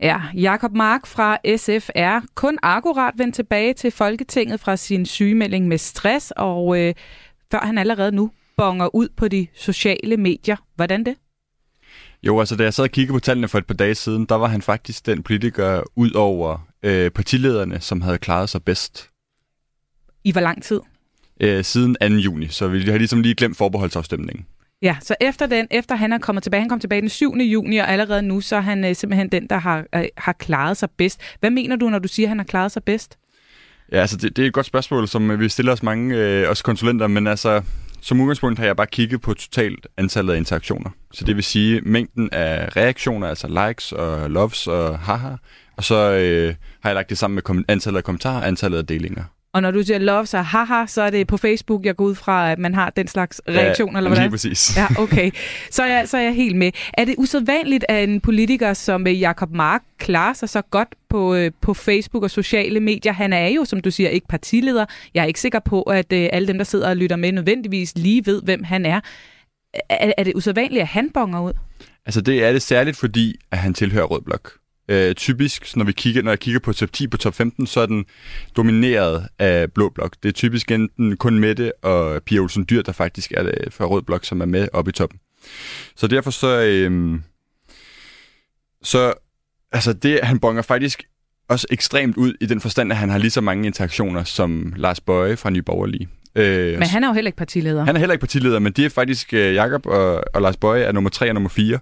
[0.00, 5.68] Ja, Jakob Mark fra SF er kun akkurat vendt tilbage til Folketinget fra sin sygemelding
[5.68, 6.94] med stress, og øh,
[7.50, 10.56] før han allerede nu bonger ud på de sociale medier.
[10.74, 11.14] Hvordan det?
[12.22, 14.34] Jo, altså da jeg sad og kiggede på tallene for et par dage siden, der
[14.34, 19.10] var han faktisk den politiker ud over øh, partilederne, som havde klaret sig bedst.
[20.24, 20.80] I hvor lang tid?
[21.40, 22.06] Øh, siden 2.
[22.06, 24.46] juni, så vi har ligesom lige glemt forbeholdsafstemningen.
[24.82, 27.34] Ja, så efter den, efter han er kommet tilbage, han kom tilbage den 7.
[27.34, 30.76] juni, og allerede nu, så er han øh, simpelthen den, der har, øh, har klaret
[30.76, 31.20] sig bedst.
[31.40, 33.18] Hvad mener du, når du siger, at han har klaret sig bedst?
[33.92, 36.64] Ja, altså det, det er et godt spørgsmål, som vi stiller os mange, øh, også
[36.64, 37.62] konsulenter, men altså
[38.00, 40.90] som udgangspunkt har jeg bare kigget på totalt antallet af interaktioner.
[41.12, 45.34] Så det vil sige mængden af reaktioner, altså likes og loves og haha,
[45.76, 48.78] og så øh, har jeg lagt det sammen med kom- antallet af kommentarer og antallet
[48.78, 49.24] af delinger.
[49.52, 52.14] Og når du siger love, så haha, så er det på Facebook, jeg går ud
[52.14, 54.22] fra, at man har den slags reaktioner, ja, eller hvordan?
[54.24, 54.76] lige præcis.
[54.76, 55.30] Ja, okay.
[55.70, 56.72] Så er, jeg, så er jeg helt med.
[56.94, 61.34] Er det usædvanligt, at en politiker som øh, Jakob Mark klarer sig så godt på,
[61.34, 63.12] øh, på Facebook og sociale medier?
[63.12, 64.86] Han er jo, som du siger, ikke partileder.
[65.14, 67.92] Jeg er ikke sikker på, at øh, alle dem, der sidder og lytter med, nødvendigvis
[67.96, 69.00] lige ved, hvem han er.
[69.90, 71.52] Er, er det usædvanligt, at han bonger ud?
[72.06, 74.52] Altså det er det særligt, fordi at han tilhører Rød Blok.
[74.88, 77.80] Øh, typisk, når, vi kigger, når jeg kigger på top 10 på top 15, så
[77.80, 78.04] er den
[78.56, 80.16] domineret af Blå Blok.
[80.22, 83.84] Det er typisk enten kun Mette og Pia Olsen Dyr, der faktisk er det fra
[83.84, 85.18] Rød Blok, som er med oppe i toppen.
[85.96, 86.60] Så derfor så...
[86.60, 87.20] Øh,
[88.82, 89.14] så
[89.72, 91.02] altså det, han bonger faktisk
[91.48, 95.00] også ekstremt ud i den forstand, at han har lige så mange interaktioner som Lars
[95.00, 96.08] Bøje fra Nye Borgerlige.
[96.36, 97.84] Øh, men han er jo heller ikke partileder.
[97.84, 100.82] Han er heller ikke partileder, men det er faktisk uh, Jakob og, og Lars Bøje
[100.82, 101.78] er nummer 3 og nummer 4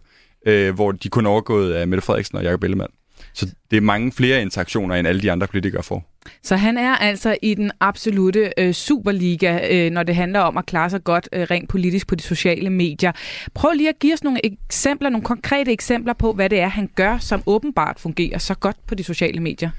[0.47, 2.93] øh, hvor de kun er overgået af Mette Frederiksen og Jacob Ellemann.
[3.33, 6.11] Så det er mange flere interaktioner, end alle de andre politikere får.
[6.43, 10.67] Så han er altså i den absolute øh, superliga, øh, når det handler om at
[10.67, 13.13] klare sig godt øh, rent politisk på de sociale medier.
[13.55, 16.91] Prøv lige at give os nogle eksempler, nogle konkrete eksempler på, hvad det er, han
[16.95, 19.71] gør, som åbenbart fungerer så godt på de sociale medier.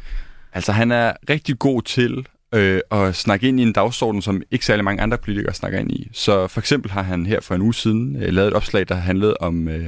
[0.54, 4.66] Altså han er rigtig god til øh, at snakke ind i en dagsorden, som ikke
[4.66, 6.10] særlig mange andre politikere snakker ind i.
[6.14, 8.96] Så for eksempel har han her for en uge siden øh, lavet et opslag, der
[8.96, 9.68] handlede om...
[9.68, 9.86] Øh,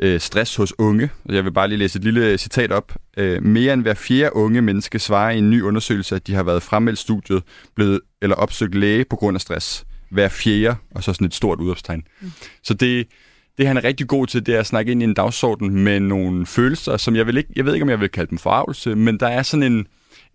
[0.00, 1.10] øh, stress hos unge.
[1.28, 2.92] Jeg vil bare lige læse et lille citat op.
[3.16, 6.42] Øh, mere end hver fjerde unge menneske svarer i en ny undersøgelse, at de har
[6.42, 7.42] været fremmeldt studiet,
[7.74, 9.86] blevet eller opsøgt læge på grund af stress.
[10.10, 12.02] Hver fjerde, og så sådan et stort udopstegn.
[12.20, 12.32] Mm.
[12.62, 13.06] Så det,
[13.58, 16.00] det han er rigtig god til, det er at snakke ind i en dagsorden med
[16.00, 18.94] nogle følelser, som jeg vil ikke, jeg ved ikke, om jeg vil kalde dem forarvelse,
[18.94, 19.86] men der er sådan en,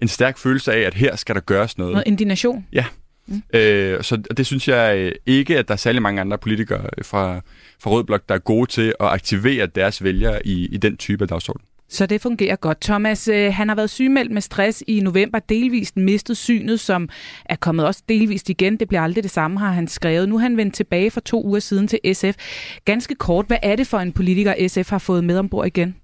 [0.02, 1.94] en stærk følelse af, at her skal der gøres noget.
[1.94, 2.66] Noget indignation.
[2.74, 2.86] Ja.
[3.32, 3.60] Mm.
[3.60, 7.06] Øh, så det synes jeg øh, ikke, at der er særlig mange andre politikere øh,
[7.06, 7.42] fra,
[7.80, 11.24] fra Rød Blok, der er gode til at aktivere deres vælgere i, i den type
[11.24, 11.62] af dagsorden.
[11.92, 12.82] Så det fungerer godt.
[12.82, 17.10] Thomas, øh, han har været sygemeldt med stress i november, delvist mistet synet, som
[17.46, 18.78] er kommet også delvist igen.
[18.78, 20.30] Det bliver aldrig det samme, har han skrevet.
[20.30, 22.36] Nu er han vendt tilbage for to uger siden til SF.
[22.86, 25.96] Ganske kort, hvad er det for en politiker, SF har fået med ombord igen?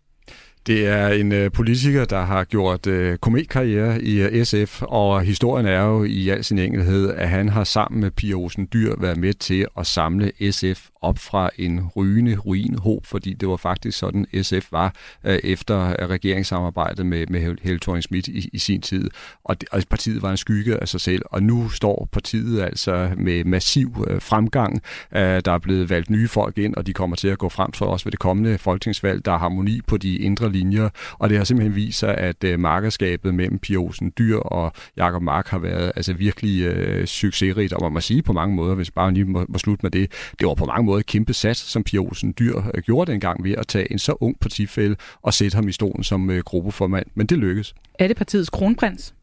[0.68, 5.65] Det er en øh, politiker, der har gjort øh, kometkarriere i øh, SF, og historien
[5.65, 9.18] er jo i al sin enkelhed, at han har sammen med Pia Olsen Dyr været
[9.18, 14.26] med til at samle SF op fra en rygende ruinhob, fordi det var faktisk sådan,
[14.41, 19.10] SF var øh, efter regeringssamarbejdet med, med Helle thorning Schmidt i, i sin tid.
[19.43, 23.10] Og, det, og partiet var en skygge af sig selv, og nu står partiet altså
[23.18, 24.82] med massiv øh, fremgang.
[25.16, 27.72] Øh, der er blevet valgt nye folk ind, og de kommer til at gå frem
[27.72, 29.26] for os ved det kommende folketingsvalg.
[29.26, 32.60] Der er harmoni på de indre linjer, og det har simpelthen vist sig, at øh,
[32.60, 37.84] markerskabet mellem Pia Olsen Dyr og Jakob Mark har været altså virkelig øh, succesrigt, og
[37.84, 40.48] man må sige på mange måder, hvis bare lige må, må slutte med det, det
[40.48, 43.52] var på mange måder et kæmpe sats, som Pia Olsen Dyr øh, gjorde dengang ved
[43.52, 47.06] at tage en så ung partifælde og sætte ham i stolen som øh, gruppeformand.
[47.16, 47.76] Men det lykkedes.
[48.00, 49.14] Er det partiets kronprins?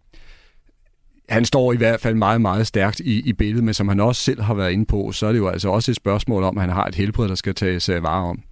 [1.28, 4.22] han står i hvert fald meget, meget stærkt i, i billedet, men som han også
[4.22, 6.62] selv har været inde på, så er det jo altså også et spørgsmål om, at
[6.62, 8.42] han har et helbred, der skal tages vare om.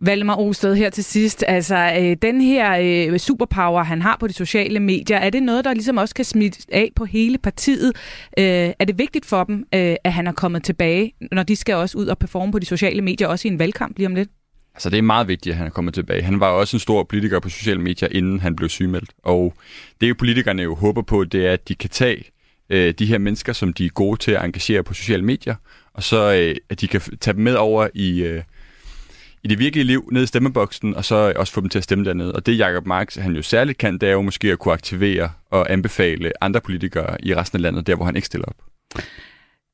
[0.00, 1.44] Valdemar Osted her til sidst.
[1.48, 2.78] Altså, øh, den her
[3.12, 6.24] øh, superpower, han har på de sociale medier, er det noget, der ligesom også kan
[6.24, 7.92] smitte af på hele partiet?
[8.38, 11.74] Øh, er det vigtigt for dem, øh, at han er kommet tilbage, når de skal
[11.74, 14.28] også ud og performe på de sociale medier, også i en valgkamp lige om lidt?
[14.74, 16.22] Altså, det er meget vigtigt, at han er kommet tilbage.
[16.22, 19.10] Han var også en stor politiker på sociale medier, inden han blev sygemeldt.
[19.22, 19.54] Og
[20.00, 22.24] det, politikerne jo håber på, det er, at de kan tage
[22.70, 25.54] øh, de her mennesker, som de er gode til at engagere på sociale medier,
[25.92, 28.42] og så øh, at de kan tage dem med over i, øh,
[29.42, 32.04] i det virkelige liv, ned i stemmeboksen, og så også få dem til at stemme
[32.04, 32.32] dernede.
[32.32, 35.30] Og det Jacob Marx, han jo særligt kan, det er jo måske at kunne aktivere
[35.50, 38.56] og anbefale andre politikere i resten af landet, der hvor han ikke stiller op.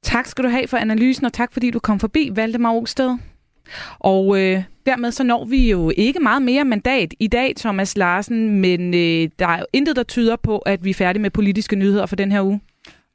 [0.02, 3.16] Tak skal du have for analysen, og tak fordi du kom forbi, Valdemar Osted.
[3.98, 8.60] Og øh, dermed så når vi jo ikke meget mere mandat i dag, Thomas Larsen,
[8.60, 11.76] men øh, der er jo intet, der tyder på, at vi er færdige med politiske
[11.76, 12.60] nyheder for den her uge.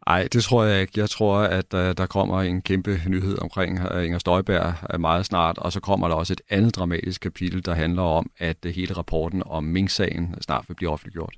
[0.10, 0.99] Nej, det tror jeg ikke.
[0.99, 5.26] Jeg tror, at uh, der kommer en kæmpe nyhed omkring uh, Inger Støjberg uh, meget
[5.26, 8.72] snart, og så kommer der også et andet dramatisk kapitel, der handler om, at uh,
[8.72, 11.34] hele rapporten om Mink-sagen snart vil blive offentliggjort.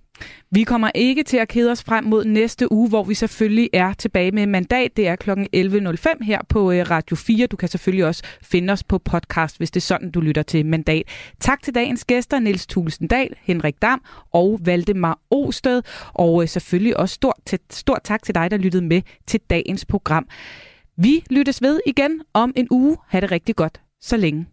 [0.52, 3.94] Vi kommer ikke til at kede os frem mod næste uge, hvor vi selvfølgelig er
[3.94, 4.98] tilbage med mandat.
[4.98, 5.30] Det er kl.
[5.32, 7.48] 11.05 her på øh, Radio 4.
[7.48, 10.66] Du kan selvfølgelig også finde os på podcast, hvis det er sådan, du lytter til
[10.66, 11.04] mandat.
[11.40, 14.02] Tak til dagens gæster, Niels Tulsendal, Henrik Dam
[14.34, 15.82] og Valdemar Osted.
[16.14, 20.28] Og øh, selvfølgelig også stort, stort tak til dig, der lyttede med til dagens program.
[20.98, 22.98] Vi lyttes ved igen om en uge.
[23.08, 24.46] Ha' det rigtig godt så længe.